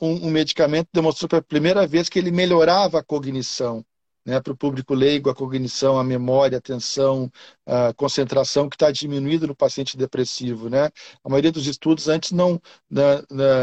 um 0.00 0.30
medicamento 0.30 0.88
demonstrou 0.92 1.28
pela 1.28 1.42
primeira 1.42 1.86
vez 1.86 2.08
que 2.08 2.18
ele 2.18 2.30
melhorava 2.30 2.98
a 2.98 3.04
cognição 3.04 3.84
né, 4.24 4.40
para 4.40 4.52
o 4.52 4.56
público 4.56 4.94
leigo, 4.94 5.28
a 5.28 5.34
cognição, 5.34 5.98
a 5.98 6.04
memória, 6.04 6.56
a 6.56 6.58
atenção, 6.58 7.30
a 7.66 7.92
concentração, 7.92 8.68
que 8.68 8.76
está 8.76 8.90
diminuída 8.90 9.46
no 9.46 9.54
paciente 9.54 9.96
depressivo. 9.96 10.70
Né? 10.70 10.90
A 11.22 11.28
maioria 11.28 11.52
dos 11.52 11.66
estudos 11.66 12.08
antes 12.08 12.32
não, 12.32 12.60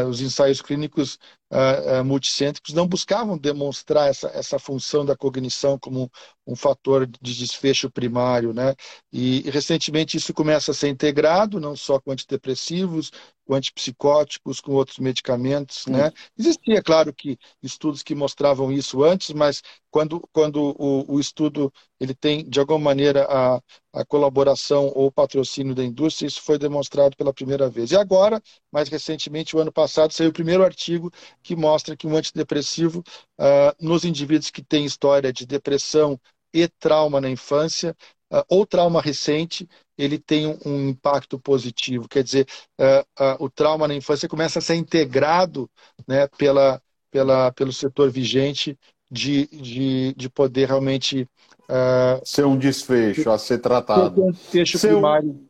os 0.08 0.20
ensaios 0.20 0.62
clínicos 0.62 1.18
uh, 1.52 2.00
uh, 2.00 2.04
multicêntricos 2.04 2.72
não 2.72 2.86
buscavam 2.86 3.36
demonstrar 3.36 4.08
essa, 4.08 4.28
essa 4.28 4.58
função 4.58 5.04
da 5.04 5.14
cognição 5.14 5.78
como 5.78 6.10
um 6.46 6.56
fator 6.56 7.06
de 7.06 7.36
desfecho 7.36 7.90
primário. 7.90 8.54
Né? 8.54 8.74
E, 9.12 9.46
e 9.46 9.50
recentemente 9.50 10.16
isso 10.16 10.32
começa 10.32 10.70
a 10.70 10.74
ser 10.74 10.88
integrado, 10.88 11.60
não 11.60 11.76
só 11.76 12.00
com 12.00 12.10
antidepressivos, 12.10 13.10
com 13.44 13.54
antipsicóticos, 13.54 14.60
com 14.60 14.72
outros 14.72 14.98
medicamentos. 14.98 15.86
Né? 15.86 16.10
Existia, 16.38 16.82
claro, 16.82 17.12
que 17.12 17.38
estudos 17.62 18.02
que 18.02 18.14
mostravam 18.14 18.72
isso 18.72 19.04
antes, 19.04 19.30
mas 19.30 19.62
quando, 19.90 20.26
quando 20.32 20.74
o, 20.78 21.16
o 21.16 21.20
estudo 21.20 21.72
ele 22.00 22.14
tem, 22.14 22.48
de 22.48 22.58
alguma 22.58 22.78
maneira, 22.78 23.26
a, 23.28 23.60
a 23.92 24.04
colaboração 24.04 24.90
ou 24.94 25.06
o 25.06 25.12
patrocínio 25.12 25.74
da 25.74 25.84
indústria, 25.84 26.26
isso 26.26 26.42
foi 26.42 26.58
demonstrado 26.58 27.16
pela 27.16 27.32
primeira 27.32 27.68
vez. 27.68 27.90
E 27.90 27.96
agora, 27.96 28.40
mais 28.72 28.88
recentemente, 28.88 29.56
o 29.56 29.60
ano 29.60 29.72
passado, 29.72 30.12
saiu 30.12 30.30
o 30.30 30.32
primeiro 30.32 30.64
artigo 30.64 31.10
que 31.42 31.54
mostra 31.54 31.96
que 31.96 32.06
um 32.06 32.16
antidepressivo, 32.16 33.00
uh, 33.38 33.74
nos 33.80 34.04
indivíduos 34.04 34.50
que 34.50 34.62
têm 34.62 34.84
história 34.84 35.32
de 35.32 35.44
depressão 35.46 36.18
e 36.54 36.66
trauma 36.68 37.20
na 37.20 37.30
infância, 37.30 37.96
uh, 38.32 38.42
ou 38.48 38.66
trauma 38.66 39.00
recente, 39.00 39.68
ele 39.96 40.18
tem 40.18 40.46
um, 40.46 40.58
um 40.64 40.88
impacto 40.88 41.38
positivo. 41.38 42.08
Quer 42.08 42.24
dizer, 42.24 42.46
uh, 42.80 43.44
o 43.44 43.50
trauma 43.50 43.86
na 43.86 43.94
infância 43.94 44.28
começa 44.28 44.58
a 44.58 44.62
ser 44.62 44.74
integrado 44.74 45.70
né, 46.06 46.26
pela, 46.38 46.82
pela, 47.10 47.52
pelo 47.52 47.72
setor 47.72 48.10
vigente 48.10 48.78
de, 49.10 49.46
de, 49.48 50.14
de 50.14 50.30
poder 50.30 50.68
realmente. 50.68 51.28
Uh, 51.68 52.20
ser 52.24 52.44
um 52.44 52.56
desfecho 52.56 53.30
a 53.30 53.38
ser 53.38 53.58
tratado. 53.58 54.14
Ser 54.14 54.20
um 54.20 54.30
desfecho 54.30 54.78
ser 54.78 54.88
primário. 54.88 55.40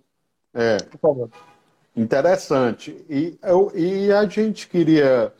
É. 0.54 0.76
Por 0.76 0.98
favor. 0.98 1.30
Interessante. 1.96 3.04
E, 3.08 3.38
eu, 3.42 3.70
e 3.74 4.10
a 4.12 4.24
gente 4.26 4.68
queria 4.68 5.32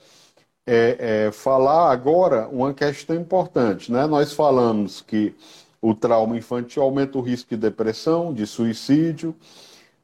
é, 0.67 1.27
é, 1.27 1.33
falar 1.33 1.91
agora 1.91 2.49
uma 2.49 2.75
questão 2.75 3.17
importante. 3.17 3.91
Né? 3.91 4.07
Nós 4.07 4.33
falamos 4.33 5.01
que 5.01 5.35
o 5.81 5.95
trauma 5.95 6.37
infantil 6.37 6.83
aumenta 6.83 7.19
o 7.19 7.23
risco 7.23 7.51
de 7.51 7.57
depressão, 7.57 8.33
de 8.33 8.47
suicídio, 8.47 9.35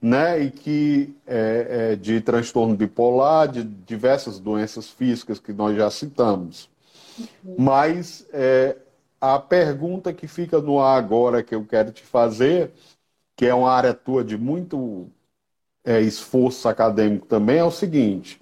né? 0.00 0.40
e 0.40 0.50
que 0.50 1.14
é, 1.26 1.90
é 1.92 1.96
de 1.96 2.20
transtorno 2.20 2.74
bipolar, 2.74 3.48
de 3.48 3.62
diversas 3.62 4.38
doenças 4.38 4.88
físicas 4.88 5.38
que 5.38 5.52
nós 5.52 5.76
já 5.76 5.90
citamos. 5.90 6.68
Mas 7.58 8.26
é, 8.32 8.76
a 9.20 9.38
pergunta 9.38 10.12
que 10.12 10.26
fica 10.28 10.60
no 10.60 10.80
ar 10.80 10.98
agora 10.98 11.42
que 11.42 11.54
eu 11.54 11.64
quero 11.66 11.92
te 11.92 12.02
fazer, 12.02 12.72
que 13.36 13.46
é 13.46 13.54
uma 13.54 13.70
área 13.70 13.94
tua 13.94 14.24
de 14.24 14.36
muito 14.38 15.08
é, 15.84 16.00
esforço 16.00 16.68
acadêmico 16.68 17.26
também, 17.26 17.58
é 17.58 17.64
o 17.64 17.70
seguinte: 17.70 18.40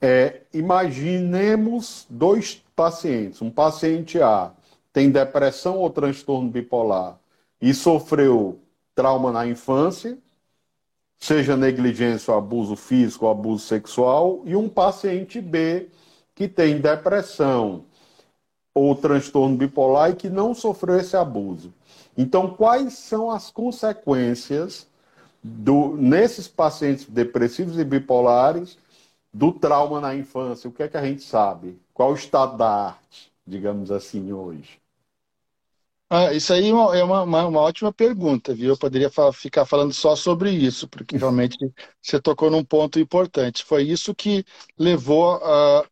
é, 0.00 0.42
imaginemos 0.52 2.06
dois 2.10 2.62
pacientes. 2.76 3.40
Um 3.42 3.50
paciente 3.50 4.20
A 4.20 4.52
tem 4.92 5.10
depressão 5.10 5.78
ou 5.78 5.90
transtorno 5.90 6.50
bipolar 6.50 7.18
e 7.60 7.74
sofreu 7.74 8.60
trauma 8.94 9.32
na 9.32 9.46
infância, 9.46 10.18
seja 11.18 11.56
negligência 11.56 12.32
ou 12.32 12.38
abuso 12.38 12.76
físico 12.76 13.24
ou 13.26 13.30
abuso 13.32 13.66
sexual, 13.66 14.42
e 14.44 14.54
um 14.54 14.68
paciente 14.68 15.40
B 15.40 15.88
que 16.34 16.48
tem 16.48 16.80
depressão, 16.80 17.84
ou 18.74 18.94
transtorno 18.96 19.56
bipolar 19.56 20.10
e 20.10 20.16
que 20.16 20.28
não 20.28 20.52
sofreu 20.52 20.98
esse 20.98 21.16
abuso. 21.16 21.72
Então, 22.18 22.54
quais 22.54 22.94
são 22.94 23.30
as 23.30 23.50
consequências 23.50 24.86
do, 25.42 25.96
nesses 25.96 26.48
pacientes 26.48 27.04
depressivos 27.06 27.78
e 27.78 27.84
bipolares 27.84 28.76
do 29.32 29.52
trauma 29.52 30.00
na 30.00 30.14
infância? 30.14 30.68
O 30.68 30.72
que 30.72 30.82
é 30.82 30.88
que 30.88 30.96
a 30.96 31.04
gente 31.04 31.22
sabe? 31.22 31.78
Qual 31.92 32.10
o 32.10 32.14
estado 32.14 32.56
da 32.56 32.68
arte, 32.68 33.32
digamos 33.46 33.90
assim, 33.90 34.32
hoje? 34.32 34.80
Ah, 36.10 36.32
isso 36.32 36.52
aí 36.52 36.68
é 36.68 36.72
uma, 36.72 37.22
uma, 37.22 37.46
uma, 37.46 37.60
ótima 37.60 37.92
pergunta, 37.92 38.54
viu? 38.54 38.68
Eu 38.70 38.78
poderia 38.78 39.10
ficar 39.32 39.64
falando 39.64 39.92
só 39.92 40.14
sobre 40.14 40.50
isso, 40.50 40.86
porque 40.86 41.16
realmente 41.16 41.56
você 42.00 42.20
tocou 42.20 42.50
num 42.50 42.64
ponto 42.64 43.00
importante. 43.00 43.64
Foi 43.64 43.82
isso 43.82 44.14
que 44.14 44.44
levou 44.78 45.34
a, 45.42 45.84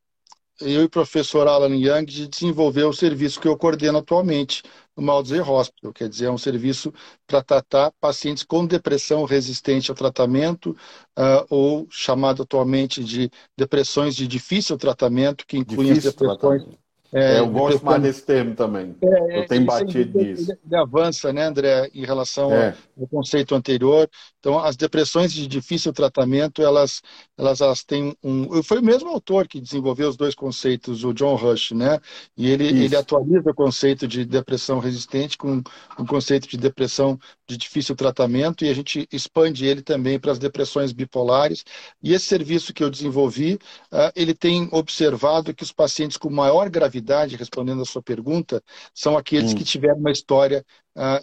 eu 0.61 0.83
e 0.83 0.85
o 0.85 0.91
professor 0.91 1.47
Alan 1.49 1.75
Young 1.75 2.05
de 2.05 2.29
desenvolver 2.29 2.85
o 2.85 2.93
serviço 2.93 3.41
que 3.41 3.49
eu 3.49 3.57
coordeno 3.57 3.99
atualmente 3.99 4.63
no 4.97 5.03
Maldizer 5.03 5.49
Hospital, 5.51 5.93
quer 5.93 6.09
dizer, 6.09 6.27
é 6.27 6.31
um 6.31 6.39
serviço 6.39 6.93
para 7.27 7.43
tratar 7.43 7.93
pacientes 8.01 8.43
com 8.43 8.67
depressão 8.67 9.25
resistente 9.25 9.91
ao 9.91 9.97
tratamento 9.97 10.77
uh, 11.19 11.47
ou 11.49 11.87
chamado 11.91 12.43
atualmente 12.43 13.03
de 13.03 13.31
depressões 13.57 14.15
de 14.15 14.27
difícil 14.27 14.77
tratamento, 14.77 15.47
que 15.47 15.57
incluem 15.57 15.95
difícil 15.95 16.11
as 16.11 16.15
depressões 16.15 16.39
tratamento. 16.63 16.83
É, 17.15 17.41
eu 17.41 17.49
gosto 17.49 17.85
mais 17.85 18.01
desse 18.01 18.23
termo 18.23 18.55
também. 18.55 18.97
É, 19.03 19.41
eu 19.41 19.47
tenho 19.47 19.67
batido 19.67 20.19
nisso. 20.19 20.51
Ele 20.65 20.77
avança, 20.77 21.31
né, 21.31 21.45
André, 21.45 21.91
em 21.93 22.07
relação 22.07 22.51
é. 22.51 22.75
ao 22.99 23.07
conceito 23.07 23.55
anterior. 23.55 24.09
Então, 24.41 24.59
as 24.59 24.77
depressões 24.77 25.31
de 25.31 25.47
difícil 25.47 25.93
tratamento, 25.93 26.63
elas, 26.63 27.03
elas, 27.43 27.61
elas 27.61 27.85
têm 27.85 28.17
um. 28.23 28.63
Foi 28.63 28.79
o 28.79 28.85
mesmo 28.85 29.09
autor 29.09 29.49
que 29.49 29.61
desenvolveu 29.61 30.09
os 30.09 30.17
dois 30.17 30.35
conceitos, 30.35 31.05
o 31.05 31.13
John 31.13 31.35
Rush, 31.35 31.73
né? 31.73 31.99
E 32.37 32.49
ele, 32.49 32.67
ele 32.67 32.97
atualiza 32.97 33.51
o 33.51 33.55
conceito 33.55 34.07
de 34.07 34.25
depressão 34.25 34.79
resistente 34.79 35.37
com 35.37 35.63
o 35.99 36.07
conceito 36.07 36.49
de 36.49 36.57
depressão 36.57 37.19
de 37.47 37.57
difícil 37.57 37.95
tratamento 37.95 38.65
e 38.65 38.69
a 38.69 38.75
gente 38.75 39.07
expande 39.13 39.67
ele 39.67 39.83
também 39.83 40.19
para 40.19 40.33
as 40.33 40.39
depressões 40.39 40.93
bipolares. 40.93 41.65
E 42.03 42.15
esse 42.15 42.27
serviço 42.27 42.73
que 42.73 42.83
eu 42.83 42.91
desenvolvi, 42.91 43.55
uh, 43.93 44.13
ele 44.15 44.35
tem 44.35 44.69
observado 44.73 45.55
que 45.55 45.63
os 45.63 45.73
pacientes 45.73 46.17
com 46.17 46.31
maior 46.31 46.71
gravidade, 46.71 47.37
respondendo 47.37 47.83
a 47.83 47.87
sua 47.87 48.03
pergunta, 48.03 48.63
são 48.95 49.17
aqueles 49.17 49.53
hum. 49.53 49.57
que 49.57 49.65
tiveram 49.65 49.99
uma 49.99 50.11
história 50.13 50.65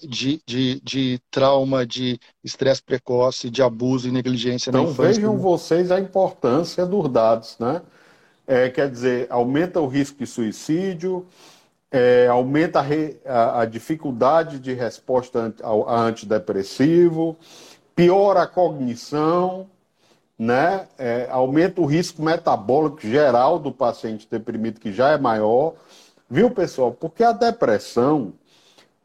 de, 0.02 0.42
de, 0.46 0.82
de 0.82 1.22
trauma, 1.30 1.86
de 1.86 2.20
estresse 2.44 2.82
precoce, 2.82 3.50
de 3.50 3.62
abuso 3.62 4.08
e 4.08 4.12
negligência 4.12 4.70
então, 4.70 4.86
na 4.86 4.90
infância. 4.90 5.20
Então 5.20 5.32
vejam 5.32 5.38
vocês 5.38 5.92
a 5.92 6.00
importância 6.00 6.86
dos 6.86 7.10
dados, 7.10 7.56
né? 7.60 7.82
É, 8.48 8.68
quer 8.70 8.90
dizer, 8.90 9.28
aumenta 9.30 9.80
o 9.80 9.86
risco 9.86 10.18
de 10.18 10.26
suicídio, 10.26 11.28
é, 11.92 12.28
aumenta 12.28 12.80
a, 12.80 12.82
re, 12.82 13.18
a, 13.26 13.62
a, 13.62 13.66
dificuldade 13.66 14.60
de 14.60 14.74
resposta 14.74 15.54
ao, 15.62 15.88
a 15.88 16.02
antidepressivo, 16.02 17.38
piora 17.96 18.44
a 18.44 18.48
cognição, 18.48 19.68
né? 20.38 20.88
É, 20.98 21.28
aumenta 21.30 21.80
o 21.82 21.86
risco 21.86 22.24
metabólico 22.24 23.02
geral 23.02 23.60
do 23.60 23.72
paciente 23.72 24.28
deprimido, 24.30 24.80
que 24.80 24.92
já 24.92 25.10
é 25.10 25.18
maior. 25.18 25.74
Viu, 26.28 26.50
pessoal? 26.50 26.92
Porque 26.92 27.24
a 27.24 27.32
depressão 27.32 28.34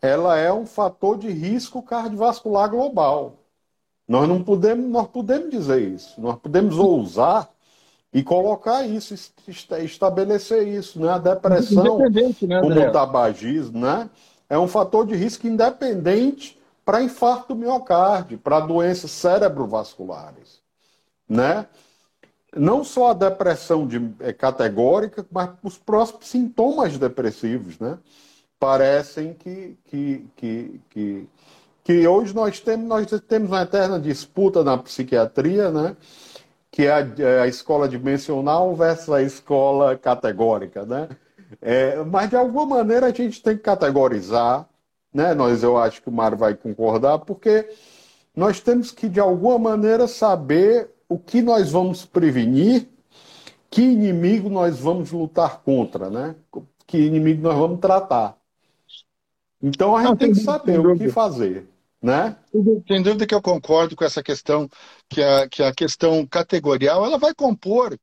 ela 0.05 0.37
é 0.37 0.53
um 0.53 0.67
fator 0.67 1.17
de 1.17 1.31
risco 1.31 1.83
cardiovascular 1.83 2.69
global. 2.69 3.39
Nós 4.07 4.29
não 4.29 4.45
podemos, 4.45 4.91
nós 4.91 5.09
podemos 5.09 5.49
dizer 5.51 5.81
isso. 5.81 6.21
Nós 6.21 6.39
podemos 6.39 6.77
ousar 6.79 7.49
e 8.13 8.23
colocar 8.23 8.87
isso, 8.87 9.15
estabelecer 9.83 10.69
isso, 10.69 11.01
né? 11.01 11.09
A 11.09 11.17
depressão, 11.17 11.99
né, 11.99 12.61
como 12.61 12.79
o 12.79 12.93
tabagismo, 12.93 13.81
né? 13.81 14.11
É 14.47 14.59
um 14.59 14.69
fator 14.69 15.07
de 15.07 15.15
risco 15.17 15.47
independente 15.47 16.61
para 16.85 17.03
infarto 17.03 17.55
miocárdio, 17.57 18.37
para 18.37 18.61
doenças 18.61 19.11
cerebrovasculares, 19.11 20.61
né? 21.27 21.67
Não 22.55 22.85
só 22.85 23.09
a 23.11 23.15
depressão 23.15 23.87
de, 23.87 24.07
é 24.21 24.35
categórica, 24.35 25.27
mas 25.33 25.49
os 25.63 25.79
próximos 25.79 26.27
sintomas 26.27 26.99
depressivos, 26.99 27.79
né? 27.79 27.99
Parecem 28.65 29.35
que, 29.35 29.77
que, 29.85 30.27
que, 30.35 30.81
que, 30.89 31.29
que 31.85 32.09
hoje 32.09 32.35
nós 32.35 32.61
temos, 32.61 32.89
nós 32.89 33.21
temos 33.29 33.51
uma 33.51 33.61
eterna 33.61 34.01
disputa 34.01 34.65
na 34.65 34.79
psiquiatria, 34.79 35.71
né? 35.71 35.95
que 36.71 36.87
é 36.87 36.93
a, 36.93 37.01
é 37.19 37.41
a 37.43 37.47
escola 37.47 37.87
dimensional 37.87 38.75
versus 38.75 39.11
a 39.11 39.21
escola 39.21 39.99
categórica, 39.99 40.87
né? 40.87 41.11
É, 41.61 42.03
mas 42.05 42.31
de 42.31 42.37
alguma 42.37 42.79
maneira 42.79 43.09
a 43.09 43.13
gente 43.13 43.43
tem 43.43 43.55
que 43.55 43.63
categorizar, 43.63 44.67
né? 45.13 45.35
Nós 45.35 45.63
eu 45.63 45.77
acho 45.77 46.01
que 46.01 46.09
o 46.09 46.13
Mário 46.13 46.39
vai 46.39 46.55
concordar, 46.55 47.19
porque 47.19 47.69
nós 48.35 48.61
temos 48.61 48.91
que 48.91 49.11
de 49.11 49.21
alguma 49.21 49.59
maneira 49.59 50.09
saber 50.09 50.91
o 51.07 51.19
que 51.19 51.43
nós 51.43 51.71
vamos 51.71 52.07
prevenir 52.07 52.89
que 53.71 53.83
inimigo 53.83 54.49
nós 54.49 54.81
vamos 54.81 55.13
lutar 55.13 55.61
contra, 55.61 56.09
né? 56.09 56.35
Que 56.87 56.97
inimigo 56.97 57.43
nós 57.43 57.59
vamos 57.59 57.79
tratar. 57.79 58.39
Então 59.65 59.97
a 59.97 60.01
gente 60.01 60.11
Não, 60.11 60.17
tem, 60.17 60.29
tem 60.29 60.37
que 60.37 60.45
saber 60.45 60.79
o 60.79 60.99
que 60.99 61.09
fazer. 61.09 61.67
Né? 62.03 62.37
Sem 62.87 63.03
dúvida 63.03 63.27
que 63.27 63.35
eu 63.35 63.41
concordo 63.41 63.97
com 63.97 64.05
essa 64.05 64.23
questão, 64.23 64.69
que 65.09 65.23
a, 65.23 65.49
que 65.49 65.63
a 65.63 65.73
questão 65.73 66.27
categorial 66.27 67.03
ela 67.03 67.17
vai 67.17 67.35
compor 67.35 67.99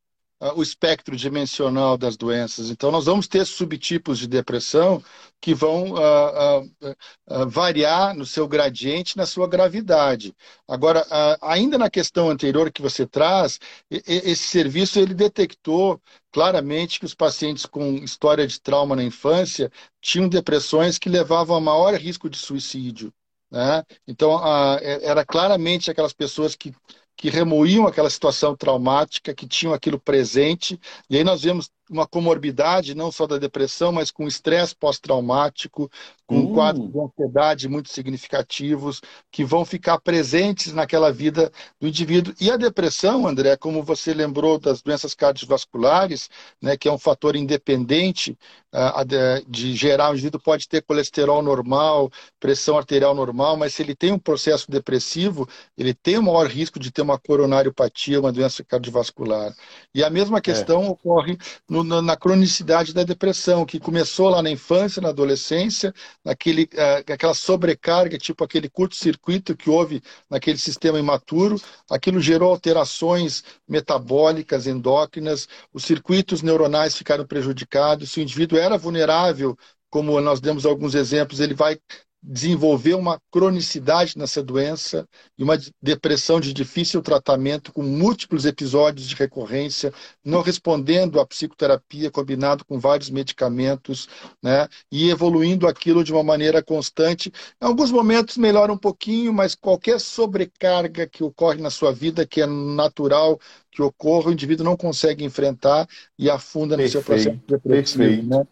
o 0.56 0.62
espectro 0.62 1.16
dimensional 1.16 1.96
das 1.96 2.16
doenças. 2.16 2.70
Então, 2.70 2.90
nós 2.90 3.04
vamos 3.04 3.28
ter 3.28 3.46
subtipos 3.46 4.18
de 4.18 4.26
depressão 4.26 5.02
que 5.40 5.54
vão 5.54 5.92
uh, 5.92 6.60
uh, 6.82 7.48
variar 7.48 8.14
no 8.14 8.26
seu 8.26 8.48
gradiente, 8.48 9.16
na 9.16 9.26
sua 9.26 9.48
gravidade. 9.48 10.34
Agora, 10.66 11.06
ainda 11.40 11.78
na 11.78 11.90
questão 11.90 12.28
anterior 12.30 12.70
que 12.72 12.82
você 12.82 13.06
traz, 13.06 13.60
esse 13.90 14.48
serviço 14.48 14.98
ele 14.98 15.14
detectou 15.14 16.00
claramente 16.32 16.98
que 16.98 17.06
os 17.06 17.14
pacientes 17.14 17.66
com 17.66 17.94
história 17.96 18.46
de 18.46 18.60
trauma 18.60 18.96
na 18.96 19.04
infância 19.04 19.70
tinham 20.00 20.28
depressões 20.28 20.98
que 20.98 21.08
levavam 21.08 21.56
a 21.56 21.60
maior 21.60 21.94
risco 21.94 22.28
de 22.28 22.38
suicídio. 22.38 23.12
Né? 23.52 23.84
Então, 24.08 24.40
é, 24.78 25.04
era 25.04 25.26
claramente 25.26 25.90
aquelas 25.90 26.14
pessoas 26.14 26.56
que, 26.56 26.74
que 27.22 27.30
remoíam 27.30 27.86
aquela 27.86 28.10
situação 28.10 28.56
traumática, 28.56 29.32
que 29.32 29.46
tinham 29.46 29.72
aquilo 29.72 29.96
presente, 29.96 30.76
e 31.08 31.16
aí 31.16 31.22
nós 31.22 31.42
vemos 31.42 31.70
uma 31.92 32.06
comorbidade, 32.06 32.94
não 32.94 33.12
só 33.12 33.26
da 33.26 33.38
depressão, 33.38 33.92
mas 33.92 34.10
com 34.10 34.26
estresse 34.26 34.74
pós-traumático, 34.74 35.90
com 36.26 36.40
uh. 36.44 36.54
quadros 36.54 36.90
de 36.90 36.98
ansiedade 36.98 37.68
muito 37.68 37.90
significativos, 37.90 39.00
que 39.30 39.44
vão 39.44 39.64
ficar 39.64 39.98
presentes 40.00 40.72
naquela 40.72 41.12
vida 41.12 41.52
do 41.78 41.86
indivíduo. 41.86 42.34
E 42.40 42.50
a 42.50 42.56
depressão, 42.56 43.26
André, 43.26 43.56
como 43.56 43.82
você 43.82 44.14
lembrou 44.14 44.58
das 44.58 44.80
doenças 44.80 45.14
cardiovasculares, 45.14 46.30
né, 46.60 46.76
que 46.76 46.88
é 46.88 46.92
um 46.92 46.98
fator 46.98 47.36
independente 47.36 48.36
uh, 48.72 49.04
de, 49.04 49.44
de 49.46 49.76
gerar, 49.76 50.10
o 50.10 50.14
indivíduo 50.14 50.40
pode 50.40 50.66
ter 50.68 50.82
colesterol 50.82 51.42
normal, 51.42 52.10
pressão 52.40 52.78
arterial 52.78 53.14
normal, 53.14 53.56
mas 53.56 53.74
se 53.74 53.82
ele 53.82 53.94
tem 53.94 54.12
um 54.12 54.18
processo 54.18 54.70
depressivo, 54.70 55.46
ele 55.76 55.92
tem 55.92 56.16
o 56.16 56.22
maior 56.22 56.46
risco 56.46 56.78
de 56.78 56.90
ter 56.90 57.02
uma 57.02 57.18
coronariopatia, 57.18 58.20
uma 58.20 58.32
doença 58.32 58.64
cardiovascular. 58.64 59.54
E 59.94 60.02
a 60.02 60.08
mesma 60.08 60.40
questão 60.40 60.84
é. 60.84 60.88
ocorre 60.88 61.36
no 61.68 61.81
no, 61.84 62.02
na 62.02 62.16
cronicidade 62.16 62.92
da 62.92 63.02
depressão, 63.02 63.64
que 63.64 63.80
começou 63.80 64.28
lá 64.28 64.42
na 64.42 64.50
infância, 64.50 65.02
na 65.02 65.08
adolescência, 65.10 65.92
naquele, 66.24 66.64
uh, 66.64 67.12
aquela 67.12 67.34
sobrecarga, 67.34 68.18
tipo 68.18 68.44
aquele 68.44 68.68
curto-circuito 68.68 69.56
que 69.56 69.70
houve 69.70 70.02
naquele 70.30 70.58
sistema 70.58 70.98
imaturo, 70.98 71.60
aquilo 71.90 72.20
gerou 72.20 72.50
alterações 72.50 73.42
metabólicas, 73.68 74.66
endócrinas, 74.66 75.48
os 75.72 75.84
circuitos 75.84 76.42
neuronais 76.42 76.96
ficaram 76.96 77.26
prejudicados, 77.26 78.10
se 78.10 78.20
o 78.20 78.22
indivíduo 78.22 78.58
era 78.58 78.78
vulnerável 78.78 79.56
como 79.92 80.18
nós 80.22 80.40
demos 80.40 80.64
alguns 80.64 80.94
exemplos, 80.94 81.38
ele 81.38 81.52
vai 81.52 81.78
desenvolver 82.22 82.94
uma 82.94 83.20
cronicidade 83.32 84.16
nessa 84.16 84.42
doença 84.42 85.08
e 85.36 85.42
uma 85.42 85.58
depressão 85.82 86.38
de 86.38 86.52
difícil 86.52 87.02
tratamento 87.02 87.72
com 87.72 87.82
múltiplos 87.82 88.44
episódios 88.44 89.08
de 89.08 89.16
recorrência, 89.16 89.92
não 90.24 90.40
respondendo 90.40 91.18
à 91.18 91.26
psicoterapia 91.26 92.12
combinado 92.12 92.64
com 92.64 92.78
vários 92.78 93.10
medicamentos, 93.10 94.08
né? 94.40 94.68
E 94.90 95.10
evoluindo 95.10 95.66
aquilo 95.66 96.04
de 96.04 96.12
uma 96.12 96.22
maneira 96.22 96.62
constante. 96.62 97.32
Em 97.60 97.66
alguns 97.66 97.90
momentos 97.90 98.36
melhora 98.36 98.72
um 98.72 98.78
pouquinho, 98.78 99.32
mas 99.32 99.56
qualquer 99.56 99.98
sobrecarga 99.98 101.08
que 101.08 101.24
ocorre 101.24 101.60
na 101.60 101.70
sua 101.70 101.92
vida, 101.92 102.24
que 102.24 102.40
é 102.40 102.46
natural 102.46 103.40
que 103.72 103.82
ocorra, 103.82 104.28
o 104.28 104.32
indivíduo 104.32 104.64
não 104.64 104.76
consegue 104.76 105.24
enfrentar 105.24 105.88
e 106.18 106.30
afunda 106.30 106.76
no 106.76 106.88
seu 106.88 107.02
processo 107.02 107.40
depressivo, 107.48 108.22
né? 108.22 108.46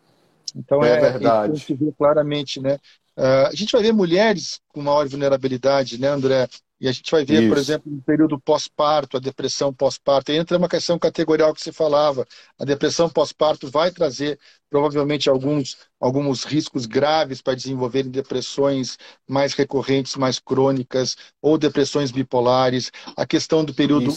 Então 0.56 0.83
é, 0.83 0.92
é 0.92 1.00
verdade. 1.00 1.52
A 1.52 1.54
gente 1.54 1.74
vê 1.74 1.92
claramente, 1.92 2.61
né? 2.61 2.78
Uh, 3.20 3.48
a 3.48 3.54
gente 3.54 3.72
vai 3.72 3.83
ver 3.83 3.92
mulheres 3.92 4.59
com 4.68 4.80
maior 4.80 5.06
vulnerabilidade, 5.06 6.00
né, 6.00 6.09
André? 6.09 6.48
E 6.80 6.88
a 6.88 6.92
gente 6.92 7.10
vai 7.10 7.26
ver, 7.26 7.42
Isso. 7.42 7.48
por 7.50 7.58
exemplo, 7.58 7.92
no 7.92 8.00
período 8.00 8.40
pós-parto, 8.40 9.18
a 9.18 9.20
depressão 9.20 9.70
pós-parto. 9.70 10.32
Entra 10.32 10.56
uma 10.56 10.68
questão 10.68 10.98
categorial 10.98 11.52
que 11.52 11.60
você 11.60 11.70
falava. 11.70 12.26
A 12.58 12.64
depressão 12.64 13.06
pós-parto 13.06 13.70
vai 13.70 13.90
trazer, 13.90 14.38
provavelmente, 14.70 15.28
alguns, 15.28 15.76
alguns 16.00 16.44
riscos 16.44 16.86
graves 16.86 17.42
para 17.42 17.54
desenvolverem 17.54 18.10
depressões 18.10 18.96
mais 19.28 19.52
recorrentes, 19.52 20.16
mais 20.16 20.38
crônicas, 20.38 21.18
ou 21.42 21.58
depressões 21.58 22.10
bipolares. 22.10 22.90
A 23.14 23.26
questão 23.26 23.62
do 23.62 23.74
período 23.74 24.10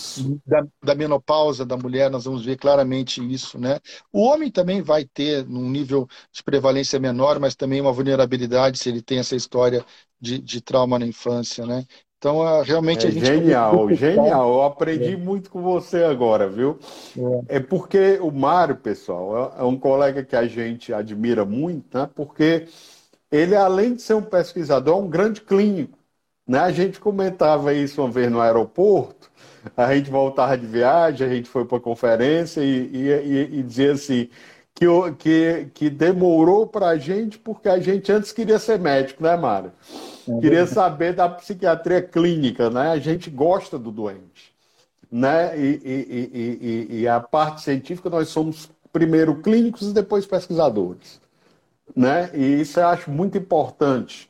da, 0.46 0.66
da, 0.82 0.96
menopausa 0.96 1.66
da 1.66 1.76
mulher, 1.76 2.10
nós 2.10 2.24
vamos 2.24 2.46
ver 2.46 2.56
claramente 2.56 3.22
isso. 3.30 3.60
Né? 3.60 3.78
O 4.10 4.22
homem 4.22 4.50
também 4.50 4.82
vai 4.82 5.04
ter, 5.04 5.46
num 5.46 5.70
nível 5.70 6.08
de 6.32 6.42
prevalência 6.42 6.98
menor, 6.98 7.42
mas 7.42 7.56
também 7.56 7.82
uma 7.82 7.92
vulnerabilidade 7.92 8.80
se 8.80 8.88
ele 8.88 9.02
tem 9.02 9.20
essa 9.20 9.36
história 9.36 9.86
de, 10.18 10.40
de 10.40 10.62
trauma 10.62 10.98
na 10.98 11.06
infância. 11.06 11.66
Né? 11.66 11.86
Então, 12.24 12.42
ah, 12.42 12.64
realmente 12.64 13.06
é 13.06 13.10
a 13.10 13.12
gente. 13.12 13.26
Genial, 13.26 13.94
genial. 13.94 14.54
Eu 14.54 14.64
aprendi 14.64 15.12
é. 15.16 15.18
muito 15.18 15.50
com 15.50 15.62
você 15.62 16.06
agora, 16.06 16.48
viu? 16.48 16.80
É. 17.50 17.58
é. 17.58 17.60
porque 17.60 18.18
o 18.22 18.32
Mário, 18.32 18.78
pessoal, 18.78 19.54
é, 19.58 19.62
é 19.62 19.64
um 19.66 19.78
colega 19.78 20.24
que 20.24 20.34
a 20.34 20.48
gente 20.48 20.94
admira 20.94 21.44
muito, 21.44 21.98
né? 21.98 22.10
Porque 22.16 22.66
ele, 23.30 23.58
além 23.58 23.96
de 23.96 24.04
ser 24.04 24.14
um 24.14 24.22
pesquisador, 24.22 24.96
é 24.96 25.02
um 25.02 25.10
grande 25.10 25.42
clínico. 25.42 26.00
Né? 26.48 26.60
A 26.60 26.72
gente 26.72 26.98
comentava 26.98 27.74
isso 27.74 28.02
uma 28.02 28.10
vez 28.10 28.32
no 28.32 28.40
aeroporto, 28.40 29.30
a 29.76 29.94
gente 29.94 30.10
voltava 30.10 30.58
de 30.58 30.66
viagem, 30.66 31.28
a 31.28 31.30
gente 31.30 31.50
foi 31.50 31.66
para 31.66 31.78
a 31.78 31.82
conferência 31.82 32.62
e, 32.62 32.90
e, 32.94 33.60
e, 33.60 33.64
dizia 33.64 33.92
assim. 33.92 34.30
Que, 34.74 34.86
que, 35.20 35.68
que 35.74 35.90
demorou 35.90 36.66
para 36.66 36.88
a 36.88 36.98
gente 36.98 37.38
porque 37.38 37.68
a 37.68 37.80
gente 37.80 38.12
antes 38.12 38.32
queria 38.32 38.58
ser 38.58 38.80
médico, 38.80 39.22
né, 39.22 39.36
Mário? 39.36 39.74
É 40.28 40.40
Queria 40.40 40.66
saber 40.66 41.14
da 41.14 41.28
psiquiatria 41.28 42.02
clínica, 42.02 42.70
né? 42.70 42.92
A 42.92 43.00
gente 43.00 43.30
gosta 43.30 43.78
do 43.78 43.92
doente, 43.92 44.54
né? 45.12 45.58
E, 45.60 45.82
e, 45.84 46.90
e, 46.92 47.02
e, 47.02 47.08
a 47.08 47.20
parte 47.20 47.62
científica 47.62 48.10
nós 48.10 48.30
somos 48.30 48.70
primeiro 48.92 49.42
clínicos 49.42 49.90
e 49.90 49.94
depois 49.94 50.26
pesquisadores, 50.26 51.20
né? 51.96 52.30
E 52.34 52.62
isso 52.62 52.80
eu 52.80 52.88
acho 52.88 53.12
muito 53.12 53.38
importante, 53.38 54.30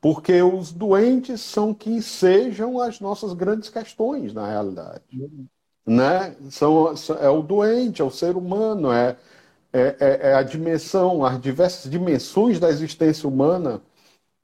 porque 0.00 0.40
os 0.42 0.72
doentes 0.72 1.40
são 1.40 1.74
que 1.74 2.00
sejam 2.00 2.80
as 2.80 3.00
nossas 3.00 3.32
grandes 3.34 3.68
questões 3.68 4.32
na 4.32 4.48
realidade, 4.48 5.02
né? 5.86 6.34
São 6.50 6.94
é 7.20 7.28
o 7.28 7.42
doente, 7.42 8.00
é 8.00 8.04
o 8.04 8.10
ser 8.10 8.36
humano, 8.36 8.90
é 8.90 9.16
é, 9.72 9.96
é, 10.00 10.30
é 10.30 10.34
a 10.34 10.42
dimensão, 10.42 11.24
as 11.24 11.38
diversas 11.40 11.90
dimensões 11.90 12.58
da 12.58 12.70
existência 12.70 13.28
humana 13.28 13.82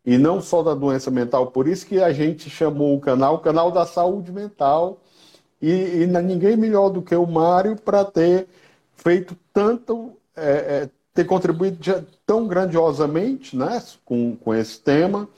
e 0.05 0.19
não 0.19 0.41
só 0.41 0.63
da 0.63 0.75
doença 0.75 1.11
mental. 1.11 1.49
Por 1.49 1.69
isso 1.69 1.87
que 1.87 2.03
a 2.03 2.13
gente 2.13 2.51
chamou 2.51 2.97
o 2.97 3.01
canal 3.01 3.39
Canal 3.39 3.71
da 3.71 3.87
Saúde 3.87 4.33
Mental. 4.33 4.99
E, 5.61 6.03
e 6.03 6.07
ninguém 6.07 6.57
melhor 6.57 6.91
do 6.91 7.03
que 7.03 7.15
o 7.15 7.27
Mário 7.27 7.77
para 7.77 8.05
ter 8.05 8.49
feito 8.97 9.37
tanto, 9.53 10.13
é, 10.37 10.51
é, 10.51 10.91
ter 11.15 11.25
contribuído 11.25 11.79
tão 12.27 12.49
grandiosamente 12.49 13.57
né, 13.57 13.81
com, 14.05 14.37
com 14.37 14.53
esse 14.55 14.81
tema. 14.81 15.29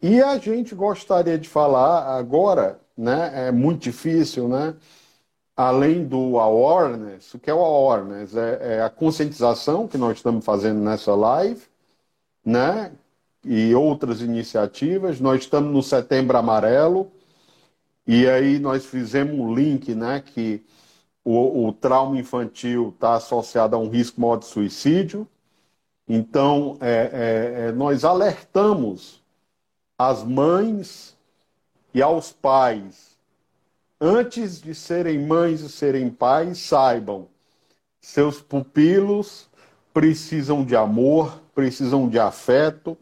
E 0.00 0.22
a 0.22 0.38
gente 0.38 0.74
gostaria 0.74 1.38
de 1.38 1.48
falar 1.48 2.16
agora, 2.16 2.80
né, 2.96 3.48
é 3.48 3.52
muito 3.52 3.82
difícil, 3.82 4.48
né? 4.48 4.74
Além 5.54 6.06
do 6.06 6.38
awareness, 6.38 7.34
o 7.34 7.38
que 7.38 7.50
é 7.50 7.54
o 7.54 7.62
awareness? 7.62 8.34
É, 8.34 8.76
é 8.76 8.82
a 8.82 8.88
conscientização 8.88 9.86
que 9.86 9.98
nós 9.98 10.16
estamos 10.16 10.42
fazendo 10.42 10.80
nessa 10.80 11.14
live, 11.14 11.60
né? 12.42 12.92
E 13.44 13.74
outras 13.74 14.20
iniciativas. 14.20 15.20
Nós 15.20 15.42
estamos 15.42 15.72
no 15.72 15.82
Setembro 15.82 16.36
Amarelo 16.36 17.10
e 18.06 18.26
aí 18.28 18.58
nós 18.58 18.86
fizemos 18.86 19.38
um 19.38 19.54
link, 19.54 19.94
né, 19.94 20.20
que 20.20 20.62
o, 21.24 21.68
o 21.68 21.72
trauma 21.72 22.18
infantil 22.18 22.90
está 22.94 23.14
associado 23.14 23.76
a 23.76 23.78
um 23.78 23.88
risco 23.88 24.20
maior 24.20 24.36
de 24.36 24.46
suicídio. 24.46 25.28
Então, 26.08 26.76
é, 26.80 26.90
é, 26.90 27.68
é, 27.68 27.72
nós 27.72 28.04
alertamos 28.04 29.22
as 29.96 30.24
mães 30.24 31.16
e 31.94 32.02
aos 32.02 32.32
pais, 32.32 33.16
antes 34.00 34.60
de 34.60 34.74
serem 34.74 35.18
mães 35.18 35.60
e 35.60 35.68
serem 35.68 36.10
pais, 36.10 36.58
saibam, 36.58 37.28
seus 38.00 38.40
pupilos 38.40 39.48
precisam 39.92 40.64
de 40.64 40.74
amor, 40.74 41.40
precisam 41.54 42.08
de 42.08 42.18
afeto, 42.18 42.96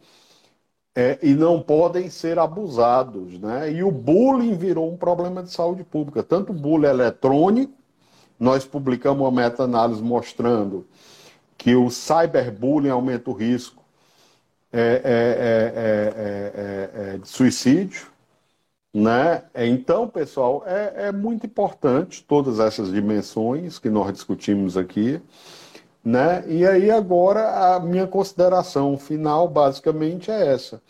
é, 0.99 1.17
e 1.23 1.33
não 1.33 1.63
podem 1.63 2.11
ser 2.11 2.41
abusados. 2.41 3.39
Né? 3.39 3.73
E 3.73 3.85
o 3.85 3.91
bullying 3.93 4.57
virou 4.57 4.93
um 4.93 4.97
problema 4.97 5.45
de 5.45 5.53
saúde 5.53 5.85
pública, 5.85 6.25
tanto 6.25 6.53
bullying 6.53 6.89
eletrônico, 6.89 7.73
nós 8.39 8.65
publicamos 8.65 9.21
uma 9.21 9.31
meta-análise 9.31 10.03
mostrando 10.03 10.85
que 11.57 11.77
o 11.77 11.89
cyberbullying 11.89 12.91
aumenta 12.91 13.31
o 13.31 13.33
risco 13.33 13.85
é, 14.73 14.81
é, 14.81 14.91
é, 15.77 17.11
é, 17.11 17.15
é 17.15 17.19
de 17.19 17.29
suicídio. 17.29 18.09
Né? 18.93 19.45
Então, 19.55 20.09
pessoal, 20.09 20.65
é 20.67 21.13
muito 21.13 21.47
importante 21.47 22.25
todas 22.25 22.59
essas 22.59 22.91
dimensões 22.91 23.79
que 23.79 23.89
nós 23.89 24.13
discutimos 24.13 24.77
aqui. 24.77 25.21
Né? 26.09 26.43
E 26.49 26.67
aí, 26.67 26.91
agora, 26.91 27.75
a 27.75 27.81
minha 27.81 28.07
consideração 28.07 28.97
final, 28.97 29.47
basicamente, 29.47 30.31
é 30.31 30.55
essa: 30.55 30.81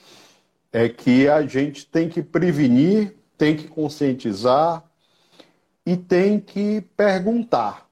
é 0.73 0.89
que 0.89 1.29
a 1.29 1.45
gente 1.45 1.85
tem 1.85 2.09
que 2.09 2.23
prevenir, 2.23 3.17
tem 3.37 3.57
que 3.57 3.67
conscientizar 3.67 4.85
e 5.85 5.97
tem 5.97 6.39
que 6.39 6.83
perguntar. 6.97 7.89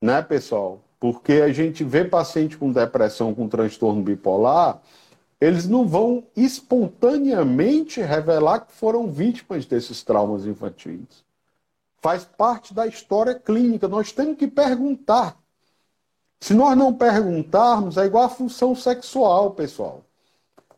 Né, 0.00 0.22
pessoal? 0.22 0.84
Porque 1.00 1.32
a 1.32 1.52
gente 1.52 1.82
vê 1.82 2.04
paciente 2.04 2.56
com 2.56 2.70
depressão, 2.70 3.34
com 3.34 3.48
transtorno 3.48 4.04
bipolar, 4.04 4.80
eles 5.40 5.66
não 5.66 5.84
vão 5.84 6.22
espontaneamente 6.36 8.00
revelar 8.00 8.60
que 8.60 8.72
foram 8.72 9.10
vítimas 9.10 9.66
desses 9.66 10.04
traumas 10.04 10.46
infantis. 10.46 11.24
Faz 12.00 12.24
parte 12.24 12.72
da 12.72 12.86
história 12.86 13.34
clínica. 13.34 13.88
Nós 13.88 14.12
temos 14.12 14.38
que 14.38 14.46
perguntar. 14.46 15.41
Se 16.42 16.54
nós 16.54 16.76
não 16.76 16.92
perguntarmos, 16.92 17.96
é 17.96 18.04
igual 18.04 18.24
a 18.24 18.28
função 18.28 18.74
sexual, 18.74 19.52
pessoal. 19.52 20.02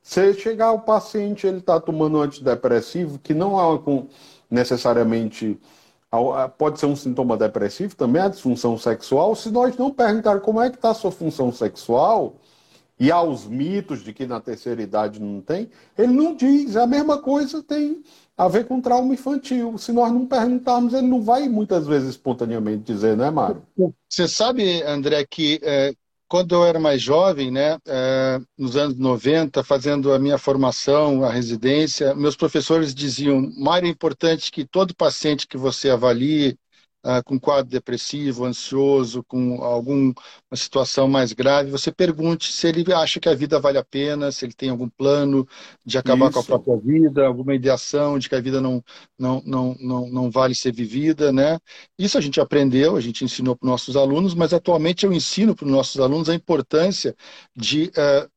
Se 0.02 0.34
chegar 0.34 0.72
o 0.72 0.82
paciente, 0.82 1.46
ele 1.46 1.56
está 1.56 1.80
tomando 1.80 2.20
antidepressivo, 2.20 3.18
que 3.18 3.32
não 3.32 3.58
é 3.58 4.06
necessariamente 4.50 5.58
pode 6.58 6.78
ser 6.78 6.84
um 6.84 6.94
sintoma 6.94 7.34
depressivo, 7.34 7.96
também 7.96 8.20
a 8.20 8.28
disfunção 8.28 8.76
sexual. 8.76 9.34
Se 9.34 9.50
nós 9.50 9.74
não 9.78 9.90
perguntar 9.90 10.38
como 10.40 10.60
é 10.60 10.68
que 10.68 10.76
está 10.76 10.90
a 10.90 10.94
sua 10.94 11.10
função 11.10 11.50
sexual, 11.50 12.34
e 13.00 13.10
aos 13.10 13.46
mitos 13.46 14.04
de 14.04 14.12
que 14.12 14.26
na 14.26 14.40
terceira 14.40 14.82
idade 14.82 15.18
não 15.18 15.40
tem, 15.40 15.70
ele 15.96 16.12
não 16.12 16.36
diz. 16.36 16.76
A 16.76 16.86
mesma 16.86 17.16
coisa 17.16 17.62
tem 17.62 18.04
a 18.36 18.48
ver 18.48 18.66
com 18.66 18.80
trauma 18.80 19.14
infantil. 19.14 19.78
Se 19.78 19.92
nós 19.92 20.12
não 20.12 20.26
perguntarmos, 20.26 20.92
ele 20.92 21.06
não 21.06 21.22
vai 21.22 21.48
muitas 21.48 21.86
vezes 21.86 22.10
espontaneamente 22.10 22.82
dizer, 22.82 23.16
né, 23.16 23.30
Mário? 23.30 23.62
Você 24.08 24.26
sabe, 24.26 24.82
André, 24.82 25.24
que 25.24 25.60
é, 25.62 25.92
quando 26.28 26.54
eu 26.54 26.64
era 26.64 26.80
mais 26.80 27.00
jovem, 27.00 27.50
né, 27.50 27.78
é, 27.86 28.40
nos 28.58 28.76
anos 28.76 28.98
90, 28.98 29.62
fazendo 29.62 30.12
a 30.12 30.18
minha 30.18 30.36
formação, 30.36 31.24
a 31.24 31.30
residência, 31.30 32.14
meus 32.14 32.36
professores 32.36 32.94
diziam: 32.94 33.52
Mário, 33.56 33.86
é 33.86 33.90
importante 33.90 34.50
que 34.50 34.64
todo 34.64 34.96
paciente 34.96 35.46
que 35.46 35.56
você 35.56 35.90
avalie, 35.90 36.58
ah, 37.04 37.22
com 37.22 37.38
quadro 37.38 37.70
depressivo, 37.70 38.46
ansioso, 38.46 39.22
com 39.24 39.62
alguma 39.62 40.14
situação 40.54 41.06
mais 41.06 41.32
grave, 41.34 41.70
você 41.70 41.92
pergunte 41.92 42.50
se 42.50 42.66
ele 42.66 42.90
acha 42.92 43.20
que 43.20 43.28
a 43.28 43.34
vida 43.34 43.60
vale 43.60 43.76
a 43.76 43.84
pena, 43.84 44.32
se 44.32 44.44
ele 44.44 44.54
tem 44.54 44.70
algum 44.70 44.88
plano 44.88 45.46
de 45.84 45.98
acabar 45.98 46.30
Isso. 46.30 46.34
com 46.34 46.40
a 46.40 46.44
própria 46.44 46.76
vida, 46.78 47.26
alguma 47.26 47.54
ideação 47.54 48.18
de 48.18 48.28
que 48.28 48.34
a 48.34 48.40
vida 48.40 48.60
não, 48.60 48.82
não, 49.18 49.42
não, 49.44 49.76
não, 49.78 50.08
não 50.08 50.30
vale 50.30 50.54
ser 50.54 50.72
vivida, 50.72 51.30
né? 51.30 51.58
Isso 51.98 52.16
a 52.16 52.20
gente 52.20 52.40
aprendeu, 52.40 52.96
a 52.96 53.00
gente 53.00 53.24
ensinou 53.24 53.54
para 53.54 53.66
os 53.66 53.70
nossos 53.70 53.96
alunos, 53.96 54.34
mas 54.34 54.54
atualmente 54.54 55.04
eu 55.04 55.12
ensino 55.12 55.54
para 55.54 55.66
os 55.66 55.70
nossos 55.70 56.00
alunos 56.00 56.28
a 56.30 56.34
importância 56.34 57.14
de 57.54 57.90
uh, 57.90 58.33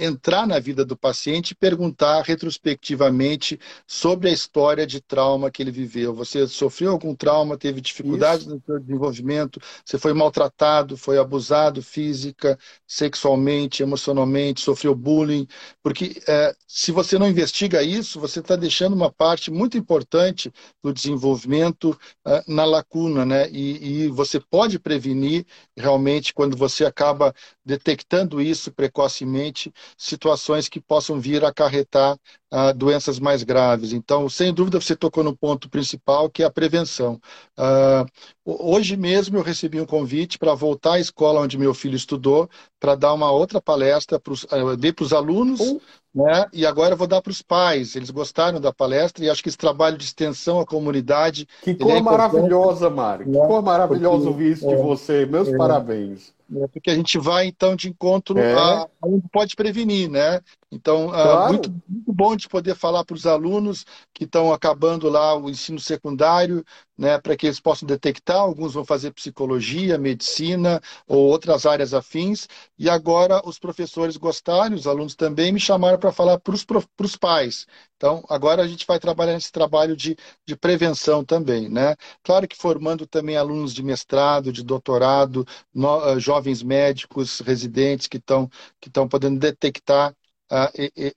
entrar 0.00 0.46
na 0.46 0.58
vida 0.58 0.84
do 0.84 0.96
paciente 0.96 1.50
e 1.50 1.54
perguntar 1.54 2.22
retrospectivamente 2.22 3.58
sobre 3.86 4.28
a 4.28 4.32
história 4.32 4.86
de 4.86 5.00
trauma 5.00 5.50
que 5.50 5.62
ele 5.62 5.70
viveu. 5.70 6.14
Você 6.14 6.46
sofreu 6.48 6.92
algum 6.92 7.14
trauma, 7.14 7.58
teve 7.58 7.80
dificuldades 7.80 8.46
Isso. 8.46 8.54
no 8.54 8.62
seu 8.64 8.80
desenvolvimento, 8.80 9.60
você 9.84 9.98
foi 9.98 10.12
maltratado, 10.12 10.96
foi 10.96 11.18
abusado 11.18 11.82
física, 11.82 12.58
sexualmente, 12.86 13.82
emocionalmente, 13.82 14.60
sofreu 14.60 14.94
bullying, 14.94 15.46
porque 15.82 16.22
é, 16.26 16.54
se 16.66 16.92
você 16.92 17.18
não 17.18 17.28
investiga 17.28 17.82
isso, 17.82 18.18
você 18.18 18.40
está 18.40 18.56
deixando 18.56 18.94
uma 18.94 19.12
parte 19.12 19.50
muito 19.50 19.76
importante 19.76 20.52
do 20.82 20.92
desenvolvimento 20.92 21.98
é, 22.26 22.42
na 22.48 22.64
lacuna, 22.64 23.26
né? 23.26 23.48
E, 23.50 24.04
e 24.04 24.08
você 24.08 24.40
pode 24.40 24.78
prevenir 24.78 25.44
realmente 25.76 26.32
quando 26.32 26.56
você 26.56 26.84
acaba 26.84 27.34
detectando 27.64 28.40
isso 28.40 28.72
precocemente, 28.72 29.72
situações 29.96 30.68
que 30.68 30.80
possam 30.80 31.20
vir 31.20 31.44
a 31.44 31.48
acarretar 31.48 32.16
uh, 32.52 32.74
doenças 32.74 33.18
mais 33.18 33.42
graves. 33.42 33.92
Então, 33.92 34.28
sem 34.28 34.52
dúvida, 34.52 34.80
você 34.80 34.96
tocou 34.96 35.22
no 35.22 35.36
ponto 35.36 35.68
principal, 35.68 36.28
que 36.28 36.42
é 36.42 36.46
a 36.46 36.50
prevenção. 36.50 37.20
Uh, 37.58 38.06
hoje 38.44 38.96
mesmo 38.96 39.38
eu 39.38 39.42
recebi 39.42 39.80
um 39.80 39.86
convite 39.86 40.38
para 40.38 40.54
voltar 40.54 40.94
à 40.94 41.00
escola 41.00 41.40
onde 41.40 41.58
meu 41.58 41.72
filho 41.72 41.96
estudou, 41.96 42.48
para 42.78 42.94
dar 42.94 43.12
uma 43.12 43.30
outra 43.30 43.60
palestra, 43.60 44.18
pros, 44.18 44.44
uh, 44.44 44.76
dei 44.76 44.92
para 44.92 45.04
os 45.04 45.12
alunos, 45.12 45.60
uhum. 45.60 45.80
né? 46.14 46.46
e 46.52 46.66
agora 46.66 46.94
eu 46.94 46.96
vou 46.96 47.06
dar 47.06 47.22
para 47.22 47.30
os 47.30 47.42
pais. 47.42 47.94
Eles 47.94 48.10
gostaram 48.10 48.60
da 48.60 48.72
palestra 48.72 49.24
e 49.24 49.30
acho 49.30 49.42
que 49.42 49.48
esse 49.48 49.58
trabalho 49.58 49.96
de 49.96 50.04
extensão 50.04 50.60
à 50.60 50.66
comunidade. 50.66 51.46
Que 51.62 51.74
cor 51.74 51.92
é 51.92 52.00
maravilhosa, 52.00 52.90
Mário. 52.90 53.26
Que 53.26 53.32
cor 53.32 53.62
maravilhosa 53.62 54.28
ouvir 54.28 54.52
isso 54.52 54.66
de 54.66 54.74
é, 54.74 54.76
você. 54.76 55.26
Meus 55.26 55.48
é, 55.48 55.56
parabéns. 55.56 56.32
É, 56.56 56.66
porque 56.68 56.90
a 56.90 56.94
gente 56.94 57.16
vai, 57.18 57.46
então, 57.46 57.76
de 57.76 57.88
encontro 57.88 58.38
é. 58.38 58.54
a, 58.54 58.82
a 58.82 58.88
onde 59.06 59.28
pode 59.28 59.54
prevenir, 59.54 60.10
né? 60.10 60.40
Então, 60.72 61.10
ah, 61.10 61.22
claro. 61.22 61.52
muito, 61.52 61.70
muito 61.88 62.12
bom 62.12 62.36
de 62.36 62.48
poder 62.48 62.76
falar 62.76 63.04
para 63.04 63.16
os 63.16 63.26
alunos 63.26 63.84
que 64.14 64.22
estão 64.24 64.52
acabando 64.52 65.08
lá 65.08 65.36
o 65.36 65.50
ensino 65.50 65.80
secundário, 65.80 66.64
né, 66.96 67.18
para 67.18 67.36
que 67.36 67.46
eles 67.46 67.58
possam 67.58 67.88
detectar. 67.88 68.36
Alguns 68.36 68.74
vão 68.74 68.84
fazer 68.84 69.10
psicologia, 69.12 69.98
medicina 69.98 70.80
ou 71.08 71.26
outras 71.26 71.66
áreas 71.66 71.92
afins. 71.92 72.46
E 72.78 72.88
agora 72.88 73.42
os 73.44 73.58
professores 73.58 74.16
gostaram, 74.16 74.76
os 74.76 74.86
alunos 74.86 75.16
também 75.16 75.50
me 75.50 75.58
chamaram 75.58 75.98
para 75.98 76.12
falar 76.12 76.38
para 76.38 76.54
os 76.54 77.16
pais. 77.16 77.66
Então, 77.96 78.24
agora 78.28 78.62
a 78.62 78.68
gente 78.68 78.86
vai 78.86 78.98
trabalhar 78.98 79.34
nesse 79.34 79.50
trabalho 79.52 79.96
de, 79.96 80.16
de 80.46 80.56
prevenção 80.56 81.24
também, 81.24 81.68
né? 81.68 81.96
Claro 82.22 82.46
que 82.48 82.56
formando 82.56 83.06
também 83.06 83.36
alunos 83.36 83.74
de 83.74 83.82
mestrado, 83.82 84.52
de 84.52 84.62
doutorado, 84.62 85.44
no, 85.74 86.14
uh, 86.14 86.20
jovens 86.20 86.62
médicos, 86.62 87.40
residentes 87.40 88.06
que 88.06 88.16
estão 88.16 88.48
que 88.80 88.90
podendo 89.10 89.38
detectar 89.38 90.14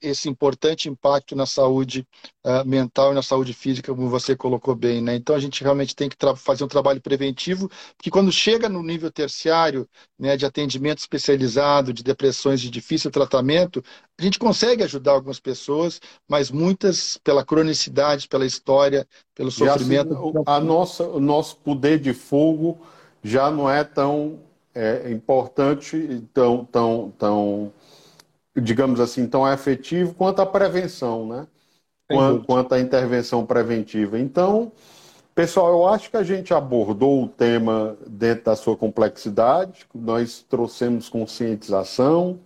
esse 0.00 0.28
importante 0.28 0.88
impacto 0.88 1.34
na 1.34 1.46
saúde 1.46 2.06
mental 2.64 3.10
e 3.10 3.14
na 3.14 3.22
saúde 3.22 3.52
física, 3.52 3.92
como 3.92 4.08
você 4.08 4.36
colocou 4.36 4.74
bem. 4.74 5.00
Né? 5.02 5.16
Então, 5.16 5.34
a 5.34 5.40
gente 5.40 5.62
realmente 5.62 5.96
tem 5.96 6.08
que 6.08 6.16
fazer 6.36 6.62
um 6.62 6.68
trabalho 6.68 7.00
preventivo, 7.00 7.68
porque 7.96 8.10
quando 8.10 8.30
chega 8.30 8.68
no 8.68 8.82
nível 8.82 9.10
terciário 9.10 9.88
né, 10.18 10.36
de 10.36 10.46
atendimento 10.46 10.98
especializado, 10.98 11.92
de 11.92 12.02
depressões 12.02 12.60
de 12.60 12.70
difícil 12.70 13.10
tratamento, 13.10 13.82
a 14.18 14.22
gente 14.22 14.38
consegue 14.38 14.82
ajudar 14.84 15.12
algumas 15.12 15.40
pessoas, 15.40 16.00
mas 16.28 16.50
muitas, 16.50 17.18
pela 17.18 17.44
cronicidade, 17.44 18.28
pela 18.28 18.46
história, 18.46 19.06
pelo 19.34 19.50
sofrimento. 19.50 20.14
Assim, 20.14 20.42
a 20.46 20.60
nossa, 20.60 21.04
o 21.04 21.18
nosso 21.18 21.56
poder 21.56 21.98
de 21.98 22.12
fogo 22.12 22.80
já 23.22 23.50
não 23.50 23.68
é 23.68 23.82
tão 23.82 24.40
é, 24.74 25.10
importante, 25.10 26.22
tão, 26.32 26.64
tão, 26.64 27.12
tão 27.18 27.72
digamos 28.60 29.00
assim, 29.00 29.26
tão 29.28 29.50
efetivo 29.50 30.14
quanto 30.14 30.40
a 30.42 30.46
prevenção, 30.46 31.26
né? 31.26 31.46
Quanto, 32.10 32.44
quanto 32.44 32.74
a 32.74 32.80
intervenção 32.80 33.46
preventiva. 33.46 34.18
Então, 34.18 34.72
pessoal, 35.34 35.72
eu 35.72 35.88
acho 35.88 36.10
que 36.10 36.16
a 36.16 36.22
gente 36.24 36.54
abordou 36.54 37.24
o 37.24 37.28
tema 37.28 37.96
dentro 38.06 38.46
da 38.46 38.56
sua 38.56 38.76
complexidade, 38.76 39.86
nós 39.94 40.44
trouxemos 40.48 41.08
conscientização. 41.08 42.40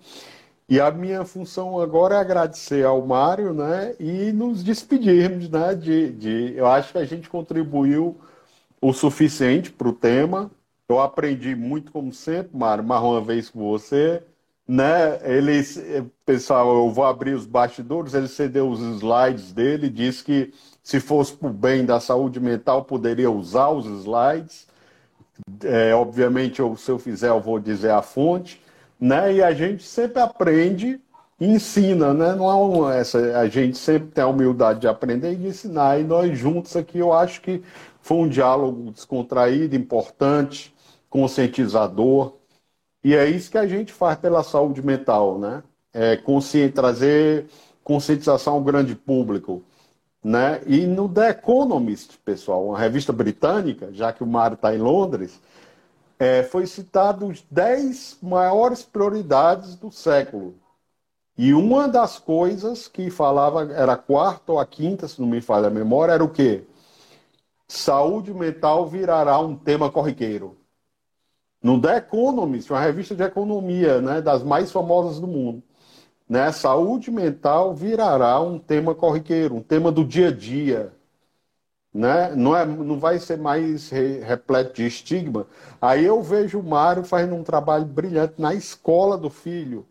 E 0.68 0.80
a 0.80 0.90
minha 0.90 1.24
função 1.24 1.80
agora 1.80 2.16
é 2.16 2.18
agradecer 2.18 2.84
ao 2.84 3.04
Mário, 3.06 3.54
né, 3.54 3.94
e 3.98 4.32
nos 4.32 4.62
despedirmos, 4.62 5.48
né, 5.48 5.74
de, 5.74 6.12
de 6.12 6.54
eu 6.56 6.66
acho 6.66 6.92
que 6.92 6.98
a 6.98 7.04
gente 7.06 7.28
contribuiu 7.28 8.16
o 8.80 8.92
suficiente 8.92 9.70
para 9.72 9.88
o 9.88 9.92
tema. 9.92 10.50
Eu 10.88 11.00
aprendi 11.00 11.54
muito, 11.54 11.92
como 11.92 12.12
sempre, 12.12 12.56
Mário, 12.56 12.84
mais 12.84 13.02
uma 13.02 13.20
vez 13.20 13.50
com 13.50 13.60
você 13.60 14.22
né? 14.68 15.18
Ele, 15.22 15.62
pessoal, 16.26 16.84
eu 16.84 16.90
vou 16.92 17.06
abrir 17.06 17.32
os 17.32 17.46
bastidores. 17.46 18.12
Ele 18.12 18.28
cedeu 18.28 18.68
os 18.68 18.80
slides 18.80 19.50
dele, 19.50 19.88
disse 19.88 20.22
que 20.22 20.52
se 20.82 21.00
fosse 21.00 21.32
para 21.32 21.48
o 21.48 21.52
bem 21.52 21.86
da 21.86 21.98
saúde 21.98 22.38
mental 22.38 22.84
poderia 22.84 23.30
usar 23.30 23.70
os 23.70 23.86
slides. 23.86 24.68
É, 25.64 25.94
obviamente, 25.94 26.60
eu, 26.60 26.76
se 26.76 26.90
eu 26.90 26.98
fizer, 26.98 27.30
eu 27.30 27.40
vou 27.40 27.58
dizer 27.58 27.90
a 27.92 28.02
fonte, 28.02 28.60
né? 29.00 29.32
E 29.32 29.42
a 29.42 29.54
gente 29.54 29.84
sempre 29.84 30.20
aprende 30.20 31.00
e 31.40 31.46
ensina, 31.46 32.12
né? 32.12 32.34
Não 32.34 32.90
é 32.90 33.00
essa, 33.00 33.38
a 33.38 33.48
gente 33.48 33.78
sempre 33.78 34.10
tem 34.10 34.24
a 34.24 34.28
humildade 34.28 34.80
de 34.80 34.88
aprender 34.88 35.32
e 35.32 35.36
de 35.36 35.46
ensinar. 35.46 35.98
E 35.98 36.04
nós 36.04 36.36
juntos 36.38 36.76
aqui, 36.76 36.98
eu 36.98 37.12
acho 37.12 37.40
que 37.40 37.62
foi 38.02 38.18
um 38.18 38.28
diálogo 38.28 38.90
descontraído, 38.90 39.76
importante, 39.76 40.74
conscientizador 41.08 42.37
e 43.02 43.14
é 43.14 43.28
isso 43.28 43.50
que 43.50 43.58
a 43.58 43.66
gente 43.66 43.92
faz 43.92 44.18
pela 44.18 44.42
saúde 44.42 44.82
mental, 44.82 45.38
né? 45.38 45.62
É 45.92 46.16
consci... 46.16 46.68
trazer 46.70 47.46
conscientização 47.88 48.54
ao 48.54 48.60
grande 48.60 48.94
público. 48.94 49.62
Né? 50.22 50.60
E 50.66 50.86
no 50.86 51.08
The 51.08 51.30
Economist, 51.30 52.18
pessoal, 52.18 52.66
uma 52.66 52.78
revista 52.78 53.14
britânica, 53.14 53.90
já 53.92 54.12
que 54.12 54.22
o 54.22 54.26
Mário 54.26 54.56
está 54.56 54.74
em 54.74 54.78
Londres, 54.78 55.40
é, 56.18 56.42
foi 56.42 56.66
citado 56.66 57.26
os 57.26 57.42
10 57.50 58.18
maiores 58.20 58.82
prioridades 58.82 59.74
do 59.74 59.90
século. 59.90 60.54
E 61.36 61.54
uma 61.54 61.88
das 61.88 62.18
coisas 62.18 62.88
que 62.88 63.10
falava, 63.10 63.72
era 63.72 63.92
a 63.92 63.96
quarta 63.96 64.52
ou 64.52 64.58
a 64.58 64.66
quinta, 64.66 65.08
se 65.08 65.20
não 65.20 65.28
me 65.28 65.40
falha 65.40 65.68
a 65.68 65.70
memória, 65.70 66.12
era 66.12 66.24
o 66.24 66.28
quê? 66.28 66.64
Saúde 67.68 68.34
mental 68.34 68.86
virará 68.86 69.38
um 69.38 69.56
tema 69.56 69.90
corriqueiro. 69.90 70.57
No 71.62 71.80
The 71.80 71.98
Economist, 71.98 72.70
uma 72.70 72.80
revista 72.80 73.14
de 73.14 73.22
economia, 73.22 74.00
né, 74.00 74.20
das 74.20 74.42
mais 74.42 74.70
famosas 74.70 75.20
do 75.20 75.26
mundo, 75.26 75.62
né, 76.28 76.52
saúde 76.52 77.10
mental 77.10 77.74
virará 77.74 78.40
um 78.40 78.58
tema 78.58 78.94
corriqueiro, 78.94 79.56
um 79.56 79.62
tema 79.62 79.90
do 79.90 80.04
dia 80.04 80.28
a 80.28 80.32
dia. 80.32 80.92
Né? 81.92 82.32
Não, 82.36 82.56
é, 82.56 82.64
não 82.66 82.98
vai 82.98 83.18
ser 83.18 83.38
mais 83.38 83.90
re, 83.90 84.20
repleto 84.20 84.74
de 84.74 84.86
estigma. 84.86 85.46
Aí 85.80 86.04
eu 86.04 86.22
vejo 86.22 86.60
o 86.60 86.62
Mário 86.62 87.02
fazendo 87.02 87.34
um 87.34 87.42
trabalho 87.42 87.86
brilhante 87.86 88.34
na 88.38 88.54
escola 88.54 89.16
do 89.18 89.30
filho 89.30 89.86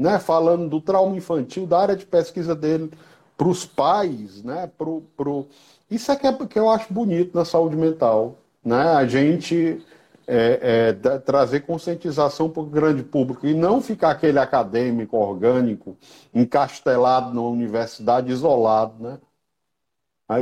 né, 0.00 0.18
falando 0.18 0.66
do 0.66 0.80
trauma 0.80 1.14
infantil, 1.14 1.66
da 1.66 1.78
área 1.78 1.94
de 1.94 2.06
pesquisa 2.06 2.54
dele 2.54 2.90
para 3.36 3.46
os 3.46 3.66
pais, 3.66 4.42
né, 4.42 4.70
pro, 4.78 5.02
pro... 5.14 5.46
isso 5.90 6.10
é 6.10 6.16
que, 6.16 6.26
é 6.26 6.32
que 6.32 6.58
eu 6.58 6.70
acho 6.70 6.90
bonito 6.92 7.36
na 7.36 7.44
saúde 7.44 7.76
mental, 7.76 8.38
né, 8.64 8.80
a 8.80 9.06
gente 9.06 9.84
é, 10.30 10.92
é, 11.02 11.18
trazer 11.18 11.60
conscientização 11.60 12.48
para 12.48 12.62
o 12.62 12.66
grande 12.66 13.02
público 13.02 13.46
e 13.46 13.52
não 13.52 13.80
ficar 13.82 14.12
aquele 14.12 14.38
acadêmico 14.38 15.16
orgânico 15.16 15.96
encastelado 16.32 17.34
na 17.34 17.42
universidade 17.42 18.30
isolado, 18.30 19.02
né? 19.02 19.18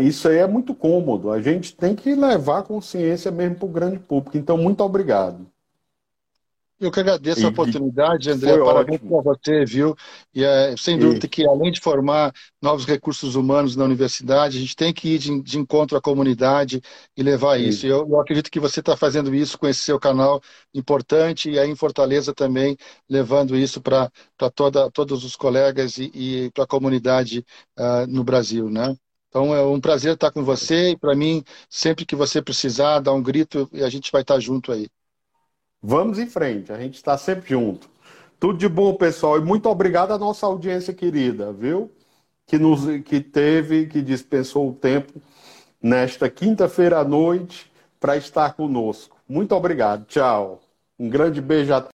Isso 0.02 0.28
aí 0.28 0.36
é 0.36 0.46
muito 0.46 0.74
cômodo. 0.74 1.30
A 1.30 1.40
gente 1.40 1.74
tem 1.74 1.94
que 1.94 2.14
levar 2.14 2.62
consciência 2.62 3.30
mesmo 3.30 3.56
para 3.56 3.64
o 3.64 3.70
grande 3.70 3.98
público. 3.98 4.36
Então, 4.36 4.58
muito 4.58 4.84
obrigado. 4.84 5.46
Eu 6.80 6.92
que 6.92 7.00
agradeço 7.00 7.40
e, 7.40 7.44
a 7.44 7.48
oportunidade, 7.48 8.30
André. 8.30 8.56
Parabéns 8.56 9.00
para 9.00 9.20
você, 9.20 9.64
viu? 9.64 9.96
E 10.32 10.44
é, 10.44 10.76
sem 10.76 10.96
dúvida 10.96 11.26
e... 11.26 11.28
que, 11.28 11.44
além 11.44 11.72
de 11.72 11.80
formar 11.80 12.32
novos 12.62 12.86
recursos 12.86 13.34
humanos 13.34 13.74
na 13.74 13.84
universidade, 13.84 14.56
a 14.56 14.60
gente 14.60 14.76
tem 14.76 14.92
que 14.92 15.08
ir 15.08 15.18
de, 15.18 15.42
de 15.42 15.58
encontro 15.58 15.98
à 15.98 16.00
comunidade 16.00 16.80
e 17.16 17.22
levar 17.22 17.58
e... 17.58 17.68
isso. 17.68 17.84
Eu, 17.84 18.08
eu, 18.08 18.20
acredito 18.20 18.48
que 18.48 18.60
você 18.60 18.78
está 18.78 18.96
fazendo 18.96 19.34
isso 19.34 19.58
com 19.58 19.66
esse 19.66 19.80
seu 19.80 19.98
canal 19.98 20.40
importante 20.72 21.50
e 21.50 21.58
aí 21.58 21.68
em 21.68 21.74
Fortaleza 21.74 22.32
também, 22.32 22.76
levando 23.08 23.56
isso 23.56 23.80
para 23.80 24.08
todos 24.94 25.24
os 25.24 25.34
colegas 25.34 25.98
e, 25.98 26.12
e 26.14 26.50
para 26.52 26.62
a 26.62 26.68
comunidade 26.68 27.44
uh, 27.76 28.06
no 28.06 28.22
Brasil, 28.22 28.70
né? 28.70 28.94
Então 29.28 29.54
é 29.54 29.62
um 29.66 29.80
prazer 29.80 30.14
estar 30.14 30.30
com 30.30 30.44
você 30.44 30.90
e 30.90 30.96
para 30.96 31.14
mim, 31.14 31.42
sempre 31.68 32.06
que 32.06 32.14
você 32.14 32.40
precisar, 32.40 33.00
dá 33.00 33.12
um 33.12 33.22
grito 33.22 33.68
e 33.72 33.82
a 33.82 33.88
gente 33.90 34.12
vai 34.12 34.22
estar 34.22 34.38
junto 34.38 34.70
aí. 34.72 34.88
Vamos 35.90 36.18
em 36.18 36.26
frente, 36.26 36.70
a 36.70 36.78
gente 36.78 36.96
está 36.96 37.16
sempre 37.16 37.48
junto. 37.48 37.88
Tudo 38.38 38.58
de 38.58 38.68
bom, 38.68 38.92
pessoal, 38.92 39.38
e 39.38 39.40
muito 39.40 39.70
obrigado 39.70 40.12
à 40.12 40.18
nossa 40.18 40.44
audiência 40.44 40.92
querida, 40.92 41.50
viu? 41.50 41.90
Que, 42.46 42.58
nos, 42.58 42.84
que 43.06 43.22
teve, 43.22 43.86
que 43.86 44.02
dispensou 44.02 44.68
o 44.68 44.74
tempo 44.74 45.14
nesta 45.82 46.28
quinta-feira 46.28 46.98
à 46.98 47.04
noite 47.04 47.72
para 47.98 48.18
estar 48.18 48.52
conosco. 48.52 49.16
Muito 49.26 49.54
obrigado, 49.54 50.04
tchau. 50.04 50.60
Um 50.98 51.08
grande 51.08 51.40
beijo 51.40 51.72
a. 51.72 51.88